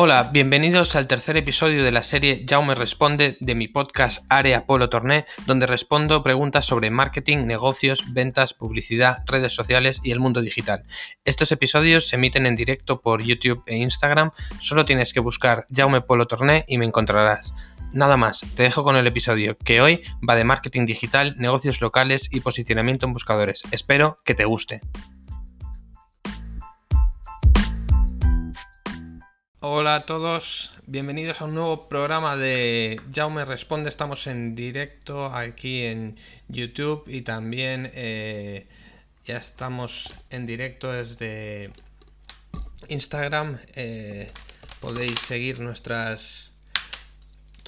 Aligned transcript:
Hola, 0.00 0.30
bienvenidos 0.32 0.94
al 0.94 1.08
tercer 1.08 1.36
episodio 1.36 1.82
de 1.82 1.90
la 1.90 2.04
serie 2.04 2.46
Jaume 2.48 2.76
Responde 2.76 3.36
de 3.40 3.54
mi 3.56 3.66
podcast 3.66 4.24
Área 4.30 4.64
Polo 4.64 4.88
Torné, 4.88 5.26
donde 5.44 5.66
respondo 5.66 6.22
preguntas 6.22 6.64
sobre 6.64 6.90
marketing, 6.90 7.46
negocios, 7.46 8.14
ventas, 8.14 8.54
publicidad, 8.54 9.24
redes 9.26 9.52
sociales 9.52 10.00
y 10.04 10.12
el 10.12 10.20
mundo 10.20 10.40
digital. 10.40 10.84
Estos 11.24 11.50
episodios 11.50 12.06
se 12.06 12.14
emiten 12.14 12.46
en 12.46 12.54
directo 12.54 13.00
por 13.00 13.24
YouTube 13.24 13.64
e 13.66 13.76
Instagram, 13.76 14.30
solo 14.60 14.84
tienes 14.84 15.12
que 15.12 15.18
buscar 15.18 15.64
Jaume 15.74 16.00
Polo 16.00 16.26
Torné 16.26 16.64
y 16.68 16.78
me 16.78 16.86
encontrarás. 16.86 17.52
Nada 17.92 18.18
más, 18.18 18.44
te 18.54 18.64
dejo 18.64 18.84
con 18.84 18.96
el 18.96 19.06
episodio 19.06 19.56
que 19.56 19.80
hoy 19.80 20.02
va 20.28 20.36
de 20.36 20.44
marketing 20.44 20.84
digital, 20.84 21.34
negocios 21.38 21.80
locales 21.80 22.28
y 22.30 22.40
posicionamiento 22.40 23.06
en 23.06 23.14
buscadores. 23.14 23.62
Espero 23.70 24.18
que 24.26 24.34
te 24.34 24.44
guste. 24.44 24.82
Hola 29.60 29.96
a 29.96 30.06
todos, 30.06 30.74
bienvenidos 30.86 31.40
a 31.40 31.46
un 31.46 31.54
nuevo 31.54 31.88
programa 31.88 32.36
de 32.36 33.00
Jaume 33.12 33.46
Responde. 33.46 33.88
Estamos 33.88 34.26
en 34.26 34.54
directo 34.54 35.26
aquí 35.34 35.84
en 35.84 36.16
YouTube 36.48 37.04
y 37.06 37.22
también 37.22 37.90
eh, 37.94 38.68
ya 39.24 39.38
estamos 39.38 40.12
en 40.28 40.46
directo 40.46 40.92
desde 40.92 41.70
Instagram. 42.88 43.58
Eh, 43.76 44.30
podéis 44.80 45.18
seguir 45.20 45.60
nuestras 45.60 46.47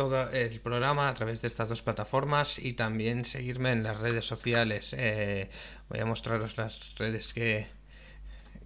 todo 0.01 0.31
el 0.31 0.61
programa 0.61 1.11
a 1.11 1.13
través 1.13 1.43
de 1.43 1.49
estas 1.49 1.69
dos 1.69 1.83
plataformas 1.83 2.59
y 2.59 2.73
también 2.73 3.27
seguirme 3.27 3.71
en 3.73 3.83
las 3.83 4.01
redes 4.01 4.25
sociales. 4.25 4.95
Eh, 4.97 5.51
voy 5.91 6.01
a 6.01 6.07
mostraros 6.07 6.57
las 6.57 6.97
redes 6.97 7.35
que, 7.35 7.67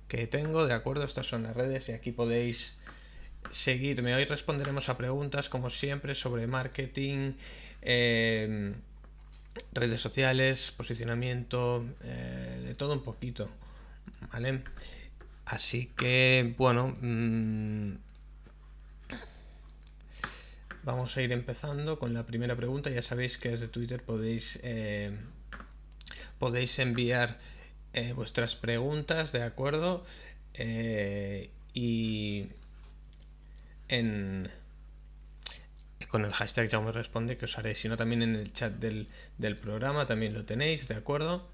que 0.07 0.29
tengo, 0.29 0.65
de 0.65 0.75
acuerdo, 0.75 1.03
estas 1.03 1.27
son 1.27 1.43
las 1.43 1.57
redes 1.57 1.89
y 1.89 1.93
aquí 1.93 2.13
podéis 2.13 2.77
seguirme. 3.51 4.15
Hoy 4.15 4.27
responderemos 4.27 4.89
a 4.89 4.97
preguntas, 4.97 5.49
como 5.49 5.71
siempre, 5.71 6.15
sobre 6.15 6.47
marketing, 6.47 7.33
em, 7.83 8.75
redes 9.73 10.01
sociales, 10.01 10.71
posicionamiento, 10.71 11.85
eh, 12.05 12.63
de 12.65 12.75
todo 12.77 12.93
un 12.93 13.03
poquito. 13.03 13.51
¿Vale? 14.33 14.63
Así 15.47 15.91
que, 15.97 16.55
bueno, 16.57 16.95
mm, 17.01 17.95
vamos 20.85 21.17
a 21.17 21.23
ir 21.23 21.33
empezando 21.33 21.99
con 21.99 22.15
la 22.15 22.27
primera 22.27 22.57
pregunta. 22.57 22.91
Ya 22.91 23.03
sabéis 23.03 23.39
que 23.39 23.51
desde 23.51 23.69
Twitter 23.69 24.03
podéis, 24.03 24.59
eh, 24.63 25.17
podéis 26.39 26.79
enviar 26.79 27.39
eh, 27.93 28.13
vuestras 28.13 28.57
preguntas, 28.57 29.33
¿de 29.33 29.43
acuerdo? 29.43 30.05
y 31.77 32.47
en 33.89 34.49
con 36.15 36.25
el 36.25 36.33
hashtag 36.33 36.69
ya 36.69 36.79
me 36.81 36.93
responde 36.93 37.37
que 37.37 37.47
os 37.47 37.59
haré, 37.59 37.75
sino 37.75 37.97
también 37.97 38.23
en 38.23 38.37
el 38.37 38.53
chat 38.53 38.73
del, 38.75 39.09
programa 39.57 40.07
también 40.07 40.33
lo 40.33 40.45
tenéis, 40.45 40.87
¿de 40.87 40.95
acuerdo? 40.95 41.45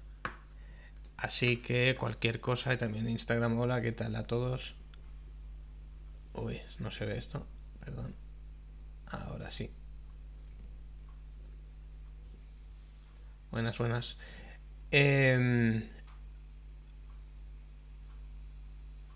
Así 1.17 1.57
que 1.57 1.95
cualquier 1.99 2.39
cosa, 2.39 2.71
y 2.71 2.77
también 2.77 3.09
Instagram, 3.09 3.57
hola, 3.57 3.81
¿qué 3.81 3.91
tal 3.91 4.15
a 4.15 4.21
todos? 4.21 4.75
Uy, 6.33 6.61
no 6.77 6.91
se 6.91 7.07
ve 7.07 7.17
esto, 7.17 7.43
perdón. 7.83 8.13
Ahora 9.11 9.51
sí. 9.51 9.69
Buenas, 13.51 13.77
buenas. 13.77 14.17
Em, 14.91 15.89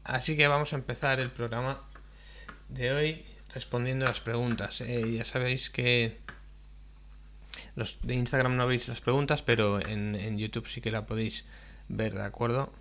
así 0.03 0.35
que 0.35 0.47
vamos 0.47 0.73
a 0.73 0.75
empezar 0.75 1.19
el 1.19 1.31
programa 1.31 1.81
de 2.69 2.91
hoy 2.91 3.25
respondiendo 3.53 4.05
a 4.05 4.09
las 4.09 4.19
preguntas. 4.19 4.81
Eh, 4.81 5.13
ya 5.13 5.23
sabéis 5.23 5.69
que 5.69 6.19
los 7.75 8.01
de 8.01 8.15
Instagram 8.15 8.57
no 8.57 8.67
veis 8.67 8.87
las 8.87 9.01
preguntas, 9.01 9.41
pero 9.43 9.85
en, 9.85 10.37
YouTube 10.37 10.67
sí 10.67 10.81
que 10.81 10.91
la 10.91 11.05
podéis 11.05 11.45
ver, 11.87 12.13
¿de 12.13 12.23
acuerdo? 12.23 12.73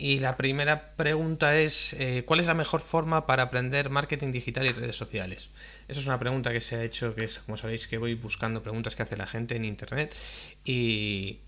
Y 0.00 0.20
la 0.20 0.36
primera 0.36 0.94
pregunta 0.94 1.58
es, 1.58 1.92
eh, 1.94 2.22
¿cuál 2.24 2.38
es 2.38 2.46
la 2.46 2.54
mejor 2.54 2.80
forma 2.80 3.26
para 3.26 3.42
aprender 3.42 3.90
marketing 3.90 4.30
digital 4.30 4.64
y 4.66 4.72
redes 4.72 4.94
sociales? 4.94 5.50
Esa 5.88 5.98
es 6.00 6.06
una 6.06 6.20
pregunta 6.20 6.52
que 6.52 6.60
se 6.60 6.76
ha 6.76 6.84
hecho, 6.84 7.16
que 7.16 7.24
es, 7.24 7.40
como 7.40 7.56
sabéis, 7.56 7.88
que 7.88 7.98
voy 7.98 8.14
buscando 8.14 8.62
preguntas 8.62 8.94
que 8.94 9.02
hace 9.02 9.16
la 9.16 9.26
gente 9.26 9.56
en 9.56 9.64
Internet 9.64 10.14
y, 10.64 11.40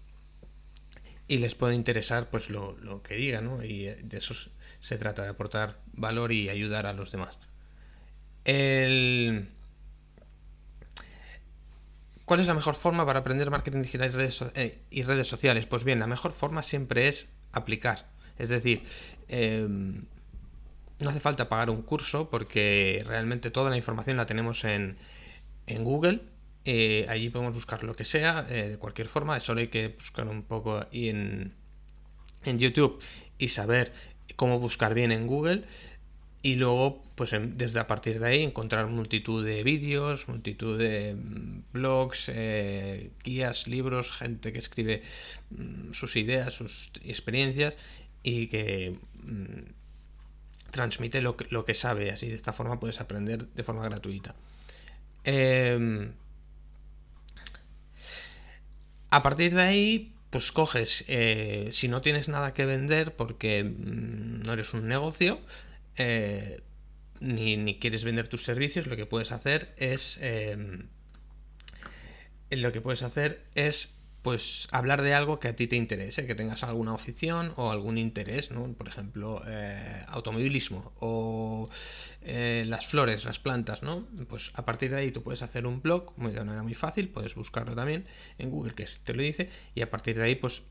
y 1.28 1.38
les 1.38 1.55
puede 1.55 1.77
interesar 1.77 2.28
pues 2.28 2.50
lo, 2.50 3.03
que 3.05 3.15
diga, 3.15 3.41
¿no? 3.41 3.62
Y 3.62 3.87
eh, 3.87 3.97
de 4.03 4.19
eso 4.19 4.34
se 4.81 4.99
trata, 4.99 5.22
de 5.22 5.28
aportar 5.28 5.78
valor 5.93 6.32
y 6.32 6.49
ayudar 6.49 6.87
a 6.87 6.93
los 6.93 7.12
demás. 7.12 7.38
¿Cuál 12.25 12.41
es 12.41 12.49
la 12.49 12.55
mejor 12.55 12.75
forma 12.75 13.06
para 13.06 13.21
aprender 13.21 13.49
marketing 13.49 13.82
digital 13.82 14.09
y 14.09 14.12
redes, 14.12 14.44
eh, 14.56 14.82
y 14.91 15.03
redes 15.03 15.28
sociales? 15.28 15.67
Pues 15.67 15.84
bien, 15.84 16.00
la 16.00 16.09
mejor 16.09 16.32
forma 16.32 16.65
siempre 16.65 17.06
es 17.06 17.28
aplicar. 17.53 18.11
Es 18.41 18.49
decir, 18.49 18.83
em, 19.28 20.03
no 21.01 21.11
hace 21.11 21.21
falta 21.21 21.49
pagar 21.49 21.71
un 21.71 21.83
curso 21.83 22.31
porque 22.31 23.03
realmente 23.06 23.51
toda 23.51 23.71
la 23.71 23.77
información 23.77 24.17
la 24.17 24.27
tenemos 24.27 24.65
en, 24.65 24.97
en 25.67 25.84
Google 25.84 26.21
eh, 26.65 27.06
allí 27.09 27.31
podemos 27.31 27.55
buscar 27.55 27.83
lo 27.84 27.97
que 27.97 28.05
sea, 28.05 28.47
eh, 28.49 28.69
de 28.71 28.79
cualquier 28.79 29.09
forma. 29.09 29.41
Solo 29.41 29.61
hay 29.61 29.69
que 29.69 29.89
buscar 29.89 30.29
un 30.29 30.43
poco 30.43 30.87
en, 30.93 31.55
en 32.45 32.59
YouTube 32.59 33.00
y 33.39 33.49
saber 33.49 33.93
cómo 34.37 34.59
buscar 34.59 34.95
bien 34.95 35.12
en 35.12 35.27
Google. 35.27 35.65
Y 36.43 36.55
luego, 36.55 37.03
pues 37.17 37.34
desde 37.39 37.81
a 37.81 37.87
partir 37.87 38.19
de 38.19 38.27
ahí, 38.27 38.43
encontrar 38.43 38.87
multitud 38.87 39.45
de 39.45 39.62
vídeos, 39.62 40.29
multitud 40.29 40.79
de 40.79 41.15
mm, 41.15 41.73
blogs, 41.73 42.31
eh, 42.33 43.11
guías, 43.25 43.67
libros, 43.69 44.12
gente 44.12 44.53
que 44.53 44.59
escribe 44.59 45.03
mm, 45.50 45.93
sus 45.93 46.17
ideas, 46.17 46.55
sus 46.55 46.93
experiencias 47.05 47.79
y 48.22 48.48
que 48.48 48.92
mm, 49.22 50.70
transmite 50.70 51.22
lo 51.22 51.36
que, 51.36 51.47
lo 51.50 51.64
que 51.64 51.75
sabe. 51.75 52.10
Así 52.10 52.28
de 52.28 52.34
esta 52.34 52.53
forma 52.53 52.81
puedes 52.81 53.00
aprender 53.00 53.47
de 53.48 53.62
forma 53.62 53.82
gratuita. 53.84 54.34
Eh, 55.25 56.10
a 59.10 59.22
partir 59.22 59.54
de 59.54 59.62
ahí, 59.62 60.14
pues 60.31 60.53
coges, 60.53 61.04
eh, 61.08 61.69
si 61.72 61.88
no 61.88 62.00
tienes 62.00 62.28
nada 62.28 62.54
que 62.54 62.64
vender 62.64 63.16
porque 63.16 63.64
mm, 63.64 64.42
no 64.42 64.52
eres 64.52 64.72
un 64.72 64.87
negocio, 64.87 65.41
eh, 65.97 66.62
ni, 67.20 67.78
quieres 67.78 68.04
vender 68.04 68.28
tus 68.28 68.44
servicios, 68.44 68.87
lo 68.87 68.97
que 68.97 69.06
puedes 69.06 69.32
hacer 69.32 69.75
es... 69.76 70.19
Em, 70.22 70.88
lo 72.50 72.72
que 72.72 72.81
puedes 72.81 73.04
hacer 73.04 73.44
es 73.54 73.94
pues 74.22 74.69
hablar 74.72 75.00
de 75.03 75.14
algo 75.14 75.41
que 75.41 75.48
a 75.48 75.56
ti 75.56 75.66
te 75.66 75.76
interese, 75.76 76.26
que 76.26 76.34
tengas 76.34 76.62
alguna 76.62 76.92
afición 76.92 77.53
o 77.56 77.70
algún 77.70 77.97
interés, 77.97 78.50
¿no? 78.50 78.72
Por 78.75 78.88
ejemplo, 78.88 79.42
eh, 79.47 80.04
automovilismo 80.08 80.92
o 81.00 81.69
eh, 82.22 82.64
las 82.66 82.86
flores, 82.86 83.25
las 83.25 83.38
plantas, 83.38 83.82
¿no? 83.82 84.06
Pues 84.28 84.53
a 84.54 84.64
partir 84.64 84.91
de 84.91 84.98
ahí 84.98 85.10
tú 85.10 85.22
puedes 85.22 85.42
hacer 85.42 85.66
un 85.66 85.81
blog 85.81 86.14
de 86.16 86.44
manera 86.44 86.62
muy 86.62 86.75
fácil, 86.75 87.08
puedes 87.08 87.34
buscarlo 87.34 87.75
también 87.75 88.04
en 88.38 88.50
Google 88.50 88.75
que 88.75 88.86
te 89.03 89.14
lo 89.14 89.22
dice 89.22 89.48
y 89.75 89.81
a 89.81 89.91
partir 89.91 90.16
de 90.19 90.25
ahí 90.25 90.34
pues 90.34 90.64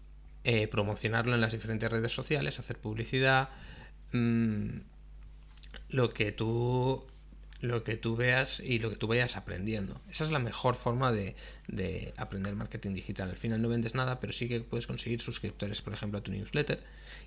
eh, 0.43 0.67
promocionarlo 0.67 1.33
en 1.33 1.41
las 1.41 1.51
diferentes 1.51 1.89
redes 1.89 2.13
sociales, 2.13 2.59
hacer 2.59 2.77
publicidad, 2.79 3.49
mm, 4.13 4.79
lo 5.89 6.13
que 6.13 6.31
tú 6.31 7.07
lo 7.61 7.83
que 7.83 7.97
tú 7.97 8.15
veas 8.15 8.59
y 8.61 8.79
lo 8.79 8.89
que 8.89 8.95
tú 8.95 9.07
vayas 9.07 9.35
aprendiendo. 9.35 9.99
Esa 10.09 10.23
es 10.23 10.31
la 10.31 10.39
mejor 10.39 10.75
forma 10.75 11.11
de, 11.11 11.35
aprender 12.17 12.55
marketing 12.55 12.93
digital. 12.93 13.29
Al 13.29 13.37
final 13.37 13.61
no 13.61 13.69
vendes 13.69 13.95
nada, 13.95 14.19
pero 14.19 14.33
sí 14.33 14.47
que 14.47 14.61
puedes 14.61 14.87
conseguir 14.87 15.21
suscriptores, 15.21 15.81
por 15.81 15.93
ejemplo, 15.93 16.19
a 16.19 16.23
tu 16.23 16.31
newsletter 16.31 16.83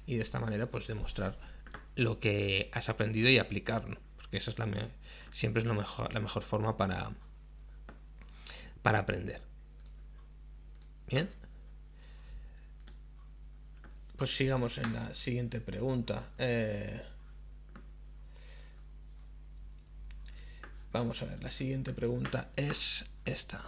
y 0.07 0.17
de 0.17 0.23
esta 0.23 0.41
manera 0.41 0.71
pues 0.71 0.87
demostrar 0.87 1.39
lo 1.97 2.19
que 2.19 2.71
has 2.73 2.89
aprendido 2.89 3.29
y 3.29 3.39
aplicarlo. 3.39 3.99
Porque 4.17 4.39
esa 4.39 4.51
es 4.51 4.59
la 4.59 4.67
siempre 5.33 5.61
es 5.61 5.67
lo 5.67 5.75
mejor, 5.75 6.13
la 6.15 6.21
mejor 6.21 6.43
forma 6.43 6.77
para, 6.77 7.13
para 8.83 9.01
aprender. 9.01 9.43
Bien. 11.09 11.29
Pues 14.17 14.35
sigamos 14.35 14.79
en 14.79 14.95
la 14.95 15.15
siguiente 15.15 15.61
pregunta. 15.61 16.31
Eh, 16.39 17.03
Vamos 20.93 21.23
a 21.23 21.27
ver, 21.27 21.43
la 21.43 21.51
siguiente 21.51 21.95
pregunta 21.95 22.51
es 22.55 23.07
esta. 23.25 23.65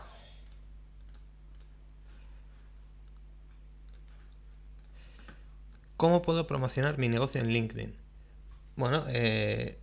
¿Cómo 5.97 6.21
puedo 6.21 6.47
promocionar 6.47 6.99
mi 6.99 7.09
negocio 7.09 7.41
en 7.41 7.49
LinkedIn? 7.49 7.95
Bueno, 8.77 9.05
eh, 9.09 9.79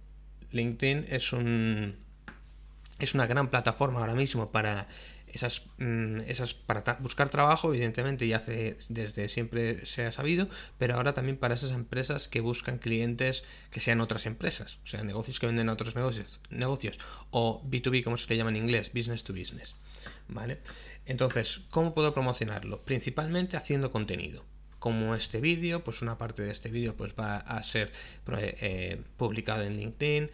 LinkedIn 0.51 1.05
es 1.07 1.33
un 1.33 1.95
es 2.99 3.15
una 3.15 3.25
gran 3.25 3.49
plataforma 3.49 4.01
ahora 4.01 4.13
mismo 4.13 4.51
para 4.51 4.87
esas, 5.33 5.63
mm, 5.77 6.21
esas 6.27 6.53
para 6.53 6.81
buscar 6.99 7.29
trabajo, 7.29 7.69
evidentemente, 7.73 8.25
y 8.25 8.33
hace 8.33 8.77
desde 8.89 9.29
siempre 9.29 9.85
se 9.85 10.05
ha 10.05 10.11
sabido, 10.11 10.49
pero 10.77 10.95
ahora 10.95 11.13
también 11.13 11.37
para 11.37 11.53
esas 11.53 11.71
empresas 11.71 12.27
que 12.27 12.41
buscan 12.41 12.77
clientes 12.77 13.43
que 13.71 13.79
sean 13.79 14.01
otras 14.01 14.25
empresas, 14.25 14.79
o 14.83 14.87
sea, 14.87 15.03
negocios 15.03 15.39
que 15.39 15.47
venden 15.47 15.69
a 15.69 15.73
otros 15.73 15.95
negocios, 15.95 16.39
negocios 16.49 16.99
o 17.31 17.63
B2B, 17.65 18.03
como 18.03 18.17
se 18.17 18.27
le 18.29 18.37
llama 18.37 18.49
en 18.51 18.57
inglés, 18.57 18.91
business 18.93 19.23
to 19.23 19.33
business. 19.33 19.75
¿Vale? 20.27 20.59
Entonces, 21.05 21.61
¿cómo 21.69 21.93
puedo 21.93 22.13
promocionarlo? 22.13 22.83
Principalmente 22.83 23.57
haciendo 23.57 23.91
contenido 23.91 24.45
como 24.81 25.13
este 25.13 25.41
vídeo, 25.41 25.83
pues 25.83 26.01
una 26.01 26.17
parte 26.17 26.41
de 26.41 26.51
este 26.51 26.71
vídeo 26.71 26.95
pues 26.95 27.13
va 27.13 27.37
a 27.37 27.61
ser 27.61 27.91
eh, 28.39 28.99
publicado 29.15 29.61
en 29.63 29.77
LinkedIn. 29.77 30.31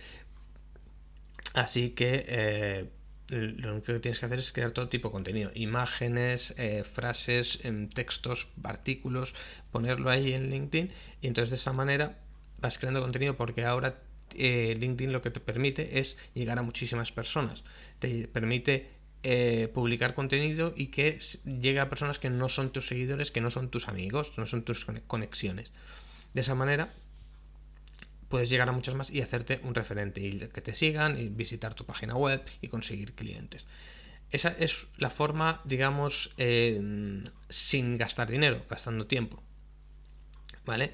Así 1.54 1.90
que 1.90 2.24
eh, 2.28 2.90
lo 3.30 3.74
único 3.74 3.94
que 3.94 4.00
tienes 4.00 4.20
que 4.20 4.26
hacer 4.26 4.40
es 4.40 4.52
crear 4.52 4.72
todo 4.72 4.88
tipo 4.88 5.10
de 5.10 5.14
contenido, 5.14 5.52
imágenes, 5.54 6.54
eh, 6.58 6.84
frases, 6.84 7.60
em, 7.64 7.90
textos, 7.90 8.48
artículos, 8.64 9.36
ponerlo 9.72 10.10
ahí 10.10 10.34
en 10.34 10.50
LinkedIn. 10.50 10.92
Y 11.22 11.28
entonces 11.28 11.50
de 11.52 11.58
esa 11.58 11.74
manera 11.74 12.18
vas 12.60 12.78
creando 12.78 13.02
contenido 13.02 13.36
porque 13.36 13.66
ahora 13.66 14.00
eh, 14.36 14.76
LinkedIn 14.80 15.12
lo 15.12 15.22
que 15.22 15.32
te 15.32 15.40
permite 15.40 16.00
es 16.00 16.18
llegar 16.34 16.60
a 16.60 16.62
muchísimas 16.62 17.12
personas, 17.12 17.64
te 18.00 18.28
permite 18.28 18.90
eh, 19.24 19.70
publicar 19.74 20.14
contenido 20.14 20.74
y 20.76 20.88
que 20.88 21.20
llegue 21.46 21.80
a 21.80 21.90
personas 21.90 22.20
que 22.20 22.30
no 22.30 22.50
son 22.50 22.72
tus 22.72 22.88
seguidores, 22.88 23.32
que 23.32 23.42
no 23.42 23.50
son 23.52 23.70
tus 23.70 23.88
amigos, 23.88 24.34
no 24.38 24.46
son 24.46 24.64
tus 24.64 24.86
conexiones. 24.86 25.74
De 26.34 26.42
esa 26.42 26.56
manera 26.56 26.94
puedes 28.30 28.50
llegar 28.50 28.70
a 28.70 28.72
muchas 28.72 28.96
más 28.96 29.10
y 29.10 29.22
hacerte 29.22 29.60
un 29.64 29.76
referente 29.76 30.22
y 30.22 30.40
que 30.40 30.62
te 30.62 30.76
sigan 30.76 31.18
y 31.18 31.30
visitar 31.30 31.74
tu 31.74 31.86
página 31.86 32.16
web 32.16 32.44
y 32.62 32.68
conseguir 32.68 33.14
clientes. 33.14 33.66
Esa 34.32 34.50
es 34.60 34.88
la 34.98 35.10
forma, 35.10 35.62
digamos, 35.64 36.34
eh, 36.38 37.24
sin 37.50 37.98
gastar 37.98 38.30
dinero, 38.30 38.62
gastando 38.70 39.08
tiempo. 39.08 39.42
¿Vale? 40.66 40.94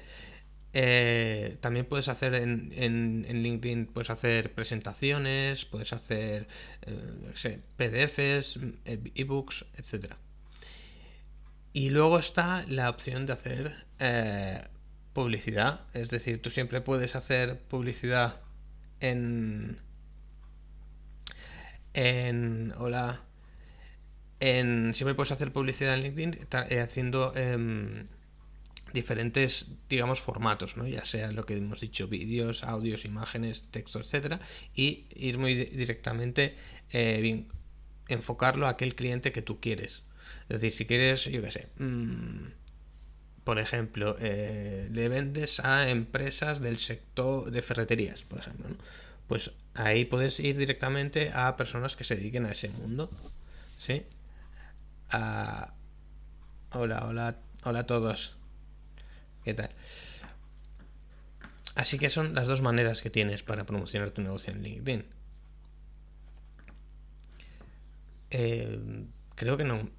Eh, 0.72 1.56
también 1.60 1.86
puedes 1.86 2.08
hacer 2.08 2.34
en, 2.34 2.72
en, 2.76 3.42
LinkedIn, 3.42 3.86
puedes 3.86 4.10
hacer 4.10 4.52
presentaciones, 4.54 5.64
puedes 5.64 5.92
hacer 5.92 6.48
eh, 6.82 7.58
PDFs, 7.76 8.58
ebooks, 9.14 9.66
etc. 9.76 10.14
Y 11.72 11.90
luego 11.90 12.18
está 12.18 12.64
la 12.68 12.90
opción 12.90 13.26
de 13.26 13.32
hacer 13.32 13.86
publicidad. 15.14 15.86
Es 15.94 16.10
decir, 16.10 16.42
tú 16.42 16.50
siempre 16.50 16.82
puedes 16.82 17.16
hacer 17.16 17.58
publicidad 17.62 18.42
en. 19.00 19.80
En. 21.94 22.74
Hola. 22.76 23.22
En, 24.40 24.94
siempre 24.94 25.14
puedes 25.14 25.32
hacer 25.32 25.52
publicidad 25.52 25.94
en 25.94 26.02
LinkedIn 26.02 26.38
eh, 26.68 26.80
haciendo 26.80 27.34
em, 27.34 28.06
diferentes, 28.92 29.68
digamos, 29.88 30.20
formatos, 30.20 30.76
¿no? 30.76 30.86
Ya 30.86 31.04
sea 31.04 31.32
lo 31.32 31.46
que 31.46 31.56
hemos 31.56 31.80
dicho, 31.80 32.08
vídeos, 32.08 32.62
audios, 32.64 33.06
imágenes, 33.06 33.62
texto, 33.70 34.00
etcétera, 34.00 34.40
y 34.74 35.06
ir 35.14 35.38
muy 35.38 35.54
directamente, 35.54 36.56
eh, 36.90 37.20
bien, 37.22 37.48
enfocarlo 38.08 38.66
a 38.66 38.70
aquel 38.70 38.94
cliente 38.94 39.32
que 39.32 39.40
tú 39.40 39.60
quieres. 39.60 40.04
Es 40.48 40.60
decir, 40.60 40.72
si 40.72 40.84
quieres, 40.84 41.24
yo 41.24 41.40
qué 41.40 41.50
sé, 41.50 41.68
mm, 41.78 42.46
por 43.44 43.58
ejemplo, 43.58 44.16
eh, 44.18 44.88
le 44.90 45.08
vendes 45.08 45.60
a 45.60 45.88
empresas 45.88 46.60
del 46.60 46.78
sector 46.78 47.50
de 47.50 47.62
ferreterías, 47.62 48.22
por 48.22 48.38
ejemplo, 48.40 48.74
pues 49.28 49.52
ahí 49.74 50.04
puedes 50.06 50.40
ir 50.40 50.56
directamente 50.56 51.30
a 51.34 51.56
personas 51.56 51.96
que 51.96 52.04
se 52.04 52.16
dediquen 52.16 52.46
a 52.46 52.52
ese 52.52 52.70
mundo, 52.70 53.10
¿sí? 53.78 54.04
Hola, 55.10 57.06
hola, 57.06 57.36
hola 57.62 57.78
a 57.80 57.86
todos. 57.86 58.36
¿Qué 59.44 59.54
tal? 59.54 59.70
Así 61.74 61.98
que 61.98 62.08
son 62.08 62.34
las 62.34 62.46
dos 62.46 62.62
maneras 62.62 63.02
que 63.02 63.10
tienes 63.10 63.42
para 63.42 63.66
promocionar 63.66 64.10
tu 64.10 64.22
negocio 64.22 64.52
en 64.52 64.62
LinkedIn. 64.62 65.06
Eh, 68.30 69.06
creo 69.34 69.56
que 69.56 69.64
no 69.64 69.90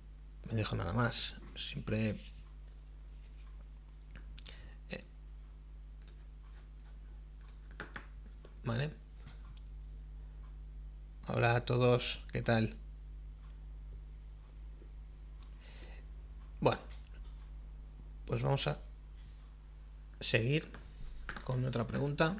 me 0.49 0.55
dejo 0.55 0.75
nada 0.75 0.93
más. 0.93 1.35
Siempre 1.55 2.17
¿Vale? 8.65 8.89
Hola 11.27 11.55
a 11.55 11.65
todos, 11.65 12.23
¿qué 12.31 12.41
tal? 12.41 12.75
Bueno, 16.59 16.81
pues 18.25 18.41
vamos 18.41 18.67
a 18.67 18.79
seguir 20.19 20.67
con 21.43 21.63
otra 21.63 21.85
pregunta. 21.85 22.35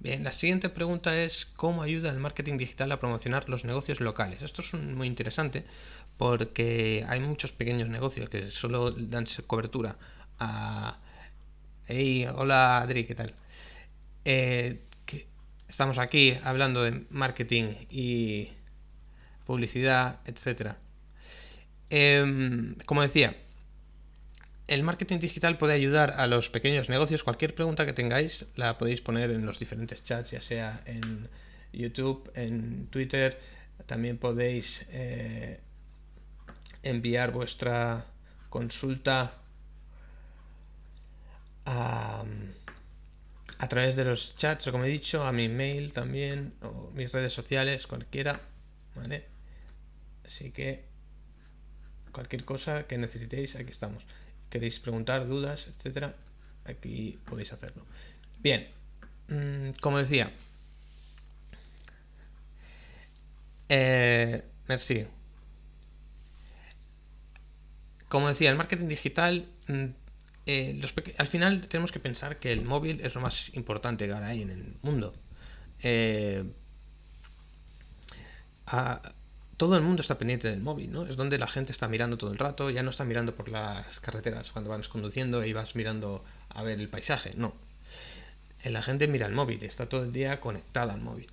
Bien, 0.00 0.24
la 0.24 0.32
siguiente 0.32 0.70
pregunta 0.70 1.14
es 1.22 1.44
¿cómo 1.44 1.82
ayuda 1.82 2.08
el 2.10 2.18
marketing 2.18 2.56
digital 2.56 2.90
a 2.90 2.98
promocionar 2.98 3.50
los 3.50 3.66
negocios 3.66 4.00
locales? 4.00 4.40
Esto 4.40 4.62
es 4.62 4.72
muy 4.72 5.06
interesante 5.06 5.66
porque 6.16 7.04
hay 7.06 7.20
muchos 7.20 7.52
pequeños 7.52 7.90
negocios 7.90 8.30
que 8.30 8.50
solo 8.50 8.92
dan 8.92 9.26
cobertura 9.46 9.98
a... 10.38 10.98
Hey, 11.86 12.26
hola 12.34 12.78
Adri, 12.80 13.04
¿qué 13.04 13.14
tal? 13.14 13.34
Eh, 14.24 14.80
estamos 15.68 15.98
aquí 15.98 16.34
hablando 16.44 16.82
de 16.82 17.04
marketing 17.10 17.74
y 17.90 18.48
publicidad, 19.44 20.20
etc. 20.24 20.76
Em, 21.90 22.74
como 22.86 23.02
decía, 23.02 23.36
el 24.70 24.84
marketing 24.84 25.18
digital 25.18 25.58
puede 25.58 25.74
ayudar 25.74 26.14
a 26.16 26.28
los 26.28 26.48
pequeños 26.48 26.88
negocios. 26.88 27.24
Cualquier 27.24 27.56
pregunta 27.56 27.84
que 27.84 27.92
tengáis 27.92 28.46
la 28.54 28.78
podéis 28.78 29.00
poner 29.00 29.32
en 29.32 29.44
los 29.44 29.58
diferentes 29.58 30.04
chats, 30.04 30.30
ya 30.30 30.40
sea 30.40 30.82
en 30.86 31.28
YouTube, 31.72 32.30
en 32.36 32.86
Twitter. 32.86 33.36
También 33.86 34.16
podéis 34.16 34.86
eh, 34.90 35.60
enviar 36.84 37.32
vuestra 37.32 38.06
consulta 38.48 39.34
a, 41.66 42.24
través 43.68 43.96
de 43.96 44.04
los 44.04 44.36
chats, 44.36 44.68
o 44.68 44.72
como 44.72 44.84
he 44.84 44.88
dicho, 44.88 45.24
a 45.24 45.32
mi 45.32 45.48
mail 45.48 45.92
también, 45.92 46.54
o 46.62 46.92
mis 46.94 47.10
redes 47.10 47.32
sociales, 47.32 47.88
cualquiera. 47.88 48.40
¿Vale? 48.94 49.24
Así 50.24 50.52
que 50.52 50.84
cualquier 52.12 52.44
cosa 52.44 52.86
que 52.86 52.98
necesitéis, 52.98 53.56
aquí 53.56 53.72
estamos 53.72 54.06
queréis 54.50 54.80
preguntar, 54.80 55.26
dudas, 55.26 55.68
etcétera, 55.68 56.14
aquí 56.64 57.18
podéis 57.26 57.52
hacerlo. 57.52 57.84
Bien, 58.40 58.68
mm, 59.28 59.70
como 59.80 59.98
decía, 59.98 60.32
eh, 63.68 64.42
merci. 64.68 65.06
Como 68.08 68.28
decía, 68.28 68.50
el 68.50 68.56
marketing 68.56 68.88
digital, 68.88 69.48
mm, 69.68 69.84
eh, 70.46 70.80
al 71.18 71.26
final 71.28 71.68
tenemos 71.68 71.92
que 71.92 72.00
pensar 72.00 72.38
que 72.40 72.52
el 72.52 72.64
móvil 72.64 73.00
es 73.02 73.14
lo 73.14 73.20
más 73.20 73.54
importante 73.54 74.06
que 74.06 74.12
ahora 74.12 74.28
hay 74.28 74.42
en 74.42 74.50
el 74.50 74.76
mundo. 74.82 75.14
Eh, 75.82 76.44
todo 79.60 79.76
el 79.76 79.82
mundo 79.82 80.00
está 80.00 80.16
pendiente 80.16 80.48
del 80.48 80.62
móvil, 80.62 80.90
¿no? 80.90 81.04
Es 81.04 81.18
donde 81.18 81.36
la 81.36 81.46
gente 81.46 81.70
está 81.70 81.86
mirando 81.86 82.16
todo 82.16 82.32
el 82.32 82.38
rato, 82.38 82.70
ya 82.70 82.82
no 82.82 82.88
está 82.88 83.04
mirando 83.04 83.34
por 83.34 83.50
las 83.50 84.00
carreteras 84.00 84.52
cuando 84.52 84.70
vas 84.70 84.88
conduciendo 84.88 85.44
y 85.44 85.52
vas 85.52 85.76
mirando 85.76 86.24
a 86.48 86.62
ver 86.62 86.80
el 86.80 86.88
paisaje, 86.88 87.34
no. 87.36 87.52
La 88.64 88.80
gente 88.80 89.06
mira 89.06 89.26
el 89.26 89.34
móvil, 89.34 89.62
está 89.62 89.86
todo 89.86 90.04
el 90.04 90.14
día 90.14 90.40
conectada 90.40 90.94
al 90.94 91.02
móvil. 91.02 91.26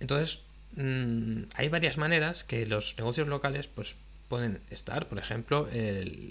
Entonces, 0.00 0.40
mm, 0.76 1.42
hay 1.56 1.68
varias 1.68 1.98
maneras 1.98 2.42
que 2.42 2.64
los 2.64 2.96
negocios 2.96 3.28
locales 3.28 3.68
pues 3.68 3.96
pueden 4.30 4.62
estar. 4.70 5.06
Por 5.06 5.18
ejemplo, 5.18 5.68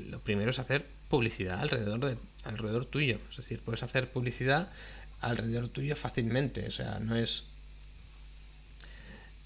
lo 0.09 0.19
primero 0.21 0.49
es 0.49 0.57
hacer 0.57 0.87
publicidad 1.07 1.59
alrededor, 1.59 1.99
de, 1.99 2.17
alrededor 2.45 2.85
tuyo. 2.85 3.19
Es 3.29 3.37
decir, 3.37 3.59
puedes 3.59 3.83
hacer 3.83 4.09
publicidad 4.09 4.69
alrededor 5.19 5.67
tuyo 5.67 5.95
fácilmente. 5.95 6.65
O 6.65 6.71
sea, 6.71 6.99
no 6.99 7.15
es 7.15 7.45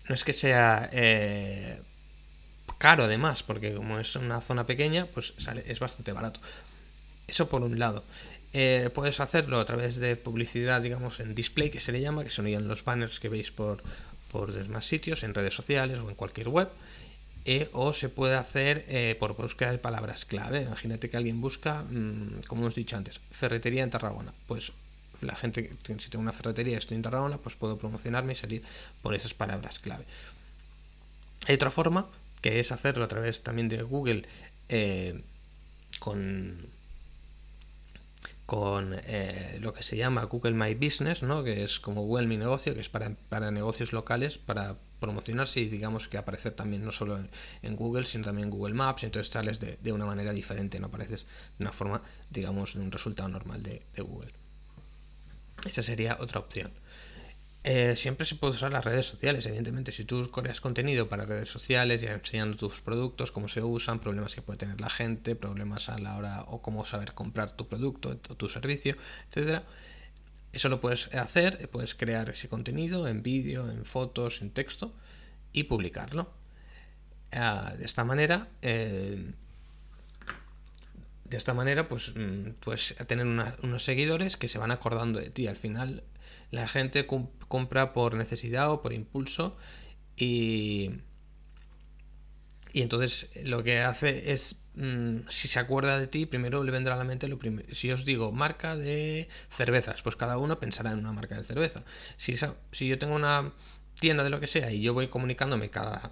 no 0.08 0.16
es 0.16 0.24
que 0.24 0.34
sea 0.34 0.90
eh, 0.92 1.82
caro 2.78 3.04
además, 3.06 3.44
porque 3.44 3.74
como 3.74 4.00
es 4.00 4.16
una 4.16 4.42
zona 4.42 4.66
pequeña, 4.66 5.08
pues 5.08 5.34
sale, 5.38 5.64
es 5.68 5.80
bastante 5.80 6.12
barato. 6.14 6.40
Eso 7.28 7.50
por 7.50 7.64
un 7.64 7.80
lado. 7.80 8.06
Eh, 8.54 8.90
puedes 8.94 9.20
hacerlo 9.22 9.60
a 9.60 9.66
través 9.66 9.98
de 9.98 10.18
publicidad, 10.18 10.82
digamos, 10.82 11.20
en 11.20 11.36
display, 11.36 11.70
que 11.72 11.80
se 11.80 11.92
le 11.94 12.02
llama, 12.02 12.24
que 12.26 12.32
son 12.32 12.48
los 12.68 12.84
banners 12.86 13.20
que 13.20 13.30
veis 13.30 13.52
por, 13.52 13.84
por 14.30 14.54
demás 14.54 14.86
sitios, 14.88 15.24
en 15.24 15.34
redes 15.36 15.56
sociales 15.56 16.00
o 16.00 16.10
en 16.10 16.16
cualquier 16.16 16.50
web. 16.50 16.70
eh, 17.46 17.70
o 17.74 17.94
se 17.94 18.10
puede 18.10 18.36
hacer 18.36 18.86
por 19.20 19.36
búsqueda 19.36 19.72
de 19.72 19.78
palabras 19.80 20.26
clave. 20.26 20.62
Imagínate 20.64 21.10
que 21.10 21.18
alguien 21.18 21.42
busca, 21.42 21.84
mm, 21.84 22.42
como 22.48 22.62
hemos 22.64 22.76
dicho 22.76 22.98
antes, 22.98 23.22
ferretería 23.32 23.84
en 23.84 23.90
Tarragona. 23.90 24.34
Pues 24.48 24.74
la 25.22 25.36
gente, 25.36 25.72
si 25.84 26.10
tengo 26.10 26.22
una 26.22 26.32
ferretería 26.34 26.74
y 26.74 26.78
estoy 26.78 26.96
en 26.96 27.04
Tarragona, 27.04 27.38
pues 27.38 27.56
puedo 27.56 27.78
promocionarme 27.78 28.34
y 28.34 28.36
salir 28.36 28.64
por 29.02 29.16
esas 29.16 29.34
palabras 29.34 29.80
clave. 29.80 30.06
Hay 31.48 31.56
otra 31.56 31.72
forma, 31.72 32.08
que 32.42 32.60
es 32.60 32.72
hacerlo 32.72 33.06
a 33.06 33.08
través 33.08 33.42
también 33.42 33.70
de 33.70 33.82
Google 33.84 34.24
eh, 34.70 35.22
con, 36.00 36.68
con 38.46 38.96
eh, 39.06 39.60
lo 39.62 39.74
que 39.74 39.84
se 39.84 39.98
llama 39.98 40.24
Google 40.24 40.54
My 40.54 40.74
Business, 40.76 41.24
¿no? 41.24 41.44
que 41.44 41.64
es 41.64 41.80
como 41.80 42.04
Google 42.04 42.28
Mi 42.28 42.38
Negocio, 42.38 42.74
que 42.74 42.82
es 42.82 42.90
para, 42.90 43.16
para 43.30 43.52
negocios 43.52 43.94
locales, 43.94 44.38
para 44.38 44.78
promocionarse 45.00 45.62
y 45.62 45.70
digamos 45.70 46.08
que 46.08 46.18
aparecer 46.18 46.54
también 46.54 46.86
no 46.86 46.92
solo 46.92 47.20
en, 47.64 47.76
Google, 47.76 48.06
sino 48.06 48.24
también 48.24 48.50
en 48.50 48.52
Google 48.52 48.76
Maps, 48.76 49.04
entonces 49.04 49.34
sales 49.34 49.60
de, 49.60 49.78
de, 49.82 49.92
una 49.92 50.06
manera 50.06 50.32
diferente, 50.32 50.80
no 50.80 50.88
apareces 50.88 51.26
de 51.58 51.64
una 51.64 51.72
forma, 51.72 52.04
digamos, 52.30 52.76
de 52.76 52.82
un 52.82 52.92
resultado 52.92 53.28
normal 53.28 53.64
de, 53.64 53.82
de 53.96 54.02
Google. 54.04 54.41
Esa 55.66 55.82
sería 55.82 56.18
otra 56.20 56.40
opción. 56.40 56.72
Eh, 57.64 57.96
siempre 57.96 58.26
se 58.26 58.36
puede 58.36 58.56
usar 58.56 58.72
las 58.72 58.84
redes 58.84 59.06
sociales, 59.06 59.46
evidentemente. 59.46 59.92
Si 59.92 60.04
tú 60.04 60.32
creas 60.32 60.62
contenido 60.62 61.10
para 61.10 61.26
redes 61.26 61.50
sociales, 61.50 62.02
ya 62.02 62.14
enseñando 62.14 62.58
tus 62.58 62.82
productos, 62.82 63.32
cómo 63.32 63.48
se 63.48 63.62
usan, 63.62 64.00
problemas 64.00 64.34
que 64.34 64.42
puede 64.42 64.58
tener 64.58 64.82
la 64.82 64.90
gente, 64.90 65.36
problemas 65.36 65.90
a 65.90 66.00
la 66.00 66.18
hora 66.18 66.44
o 66.48 66.62
cómo 66.62 66.86
saber 66.86 67.14
comprar 67.14 67.52
tu 67.52 67.68
producto 67.68 68.20
o 68.30 68.36
tu 68.36 68.50
servicio, 68.50 68.96
etcétera. 69.30 69.64
Eso 70.54 70.70
lo 70.70 70.82
puedes 70.82 71.14
hacer, 71.14 71.70
puedes 71.70 71.94
crear 71.96 72.30
ese 72.30 72.50
contenido 72.50 73.08
en 73.08 73.22
vídeo, 73.22 73.70
en 73.70 73.86
fotos, 73.86 74.42
en 74.42 74.50
texto 74.52 74.94
y 75.54 75.64
publicarlo. 75.66 76.34
Ah, 77.32 77.74
de 77.78 77.86
esta 77.86 78.04
manera, 78.04 78.50
eh, 78.62 79.34
de 81.32 81.38
esta 81.38 81.54
manera, 81.54 81.88
pues, 81.88 82.14
mm, 82.16 82.52
pues 82.60 82.94
tener 83.08 83.26
unos 83.26 83.84
seguidores 83.84 84.38
que 84.38 84.50
se 84.50 84.60
van 84.60 84.72
acordando 84.72 85.20
de 85.20 85.30
ti. 85.30 85.48
Al 85.48 85.56
final, 85.56 86.04
la 86.52 86.68
gente 86.68 87.08
compra 87.48 87.94
por 87.94 88.16
necesidad 88.16 88.70
o 88.70 88.82
por 88.82 88.92
impulso 88.94 89.58
y, 90.18 90.92
y 92.74 92.82
entonces 92.82 93.30
lo 93.46 93.64
que 93.64 93.80
hace 93.80 94.34
es, 94.34 94.66
mm, 94.76 95.30
si 95.30 95.48
se 95.48 95.60
acuerda 95.60 95.98
de 96.00 96.08
ti, 96.08 96.26
primero 96.26 96.64
le 96.66 96.72
vendrá 96.72 96.96
a 96.96 96.98
la 96.98 97.06
mente 97.06 97.30
lo 97.30 97.40
primero. 97.40 97.74
Si 97.74 97.90
os 97.92 98.04
digo 98.04 98.34
marca 98.34 98.76
de 98.76 99.30
cervezas, 99.50 100.02
pues 100.02 100.18
cada 100.18 100.38
uno 100.38 100.60
pensará 100.60 100.92
en 100.92 101.00
una 101.00 101.14
marca 101.14 101.38
de 101.38 101.46
cerveza. 101.46 101.84
Si, 102.18 102.36
si 102.74 102.88
yo 102.88 103.00
tengo 103.00 103.16
una 103.16 103.54
tienda 104.02 104.24
de 104.26 104.30
lo 104.32 104.42
que 104.42 104.48
sea 104.48 104.70
y 104.72 104.82
yo 104.82 104.94
voy 104.94 105.08
comunicándome 105.08 105.70
cada 105.70 106.12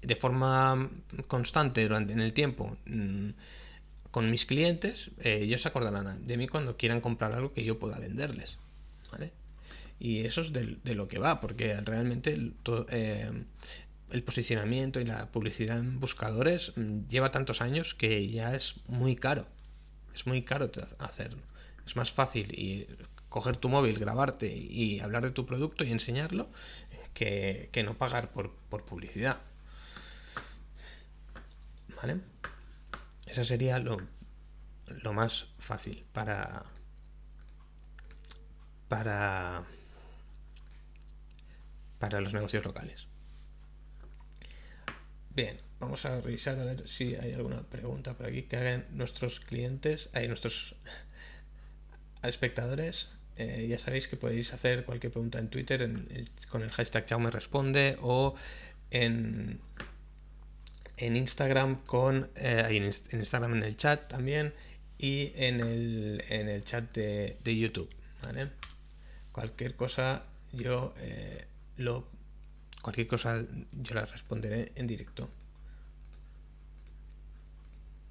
de 0.00 0.16
forma 0.16 0.90
constante 1.28 1.82
durante 1.82 2.12
en 2.12 2.20
el 2.20 2.32
tiempo 2.34 2.76
mm, 2.86 3.30
con 4.12 4.30
mis 4.30 4.46
clientes, 4.46 5.10
eh, 5.18 5.40
ellos 5.42 5.62
se 5.62 5.68
acordarán 5.68 6.26
de 6.26 6.36
mí 6.36 6.46
cuando 6.46 6.76
quieran 6.76 7.00
comprar 7.00 7.32
algo 7.32 7.52
que 7.52 7.64
yo 7.64 7.80
pueda 7.80 7.98
venderles. 7.98 8.58
Y 9.98 10.26
eso 10.26 10.40
es 10.40 10.52
de, 10.52 10.94
lo 10.94 11.06
que 11.06 11.20
va, 11.20 11.38
porque 11.38 11.80
realmente 11.80 12.32
el, 12.32 12.56
eh, 12.90 13.30
el 14.10 14.22
posicionamiento 14.24 14.98
y 15.00 15.04
la 15.04 15.30
publicidad 15.30 15.78
en 15.78 16.00
buscadores 16.00 16.72
mm, 16.76 17.06
lleva 17.08 17.30
tantos 17.30 17.60
años 17.60 17.94
que 17.94 18.28
ya 18.28 18.54
es 18.56 18.80
muy 18.88 19.14
caro. 19.14 19.46
Es 20.12 20.26
muy 20.26 20.42
caro 20.42 20.70
hacerlo. 20.98 21.40
Es 21.86 21.94
más 21.94 22.10
fácil 22.10 22.52
y 22.52 22.88
coger 23.28 23.56
tu 23.56 23.68
móvil, 23.68 23.98
grabarte 23.98 24.52
y 24.52 24.98
hablar 24.98 25.22
de 25.22 25.30
tu 25.30 25.46
producto 25.46 25.84
y 25.84 25.92
enseñarlo 25.92 26.50
que, 27.14 27.70
no 27.84 27.96
pagar 27.96 28.32
por, 28.32 28.52
por 28.68 28.84
publicidad. 28.84 29.40
¿Vale? 31.96 32.31
Eso 33.32 33.44
sería 33.44 33.78
lo, 33.78 33.96
lo 34.84 35.12
más 35.14 35.46
fácil 35.58 36.04
para, 36.12 36.66
para, 38.88 39.64
para 41.98 42.20
los 42.20 42.34
negocios 42.34 42.62
locales. 42.66 43.08
Bien, 45.30 45.58
vamos 45.80 46.04
a 46.04 46.20
revisar 46.20 46.60
a 46.60 46.64
ver 46.64 46.86
si 46.86 47.14
hay 47.14 47.32
alguna 47.32 47.62
pregunta 47.62 48.12
por 48.18 48.26
aquí 48.26 48.42
que 48.42 48.58
hagan 48.58 48.84
nuestros 48.90 49.40
clientes, 49.40 50.10
hay 50.12 50.28
nuestros 50.28 50.76
espectadores. 52.22 53.14
Eh, 53.36 53.66
ya 53.66 53.78
sabéis 53.78 54.08
que 54.08 54.18
podéis 54.18 54.52
hacer 54.52 54.84
cualquier 54.84 55.10
pregunta 55.10 55.38
en 55.38 55.48
Twitter 55.48 55.88
con 56.50 56.60
el 56.60 56.70
hashtag 56.70 57.06
Chao 57.06 57.18
me 57.18 57.30
responde 57.30 57.96
o 58.02 58.34
en, 58.90 59.58
en 60.96 61.16
Instagram 61.16 61.82
con 61.84 62.30
eh, 62.36 62.66
en 62.68 63.18
Instagram 63.18 63.54
en 63.54 63.62
el 63.62 63.76
chat 63.76 64.08
también 64.08 64.54
y 64.98 65.32
en 65.34 65.60
el, 65.60 66.24
en 66.28 66.48
el 66.48 66.64
chat 66.64 66.92
de, 66.94 67.38
de 67.42 67.56
YouTube. 67.56 67.88
¿vale? 68.22 68.50
Cualquier 69.32 69.74
cosa 69.74 70.24
yo 70.52 70.94
eh, 70.98 71.46
lo 71.76 72.06
cualquier 72.82 73.06
cosa 73.06 73.44
yo 73.72 73.94
la 73.94 74.04
responderé 74.06 74.72
en 74.74 74.86
directo. 74.86 75.28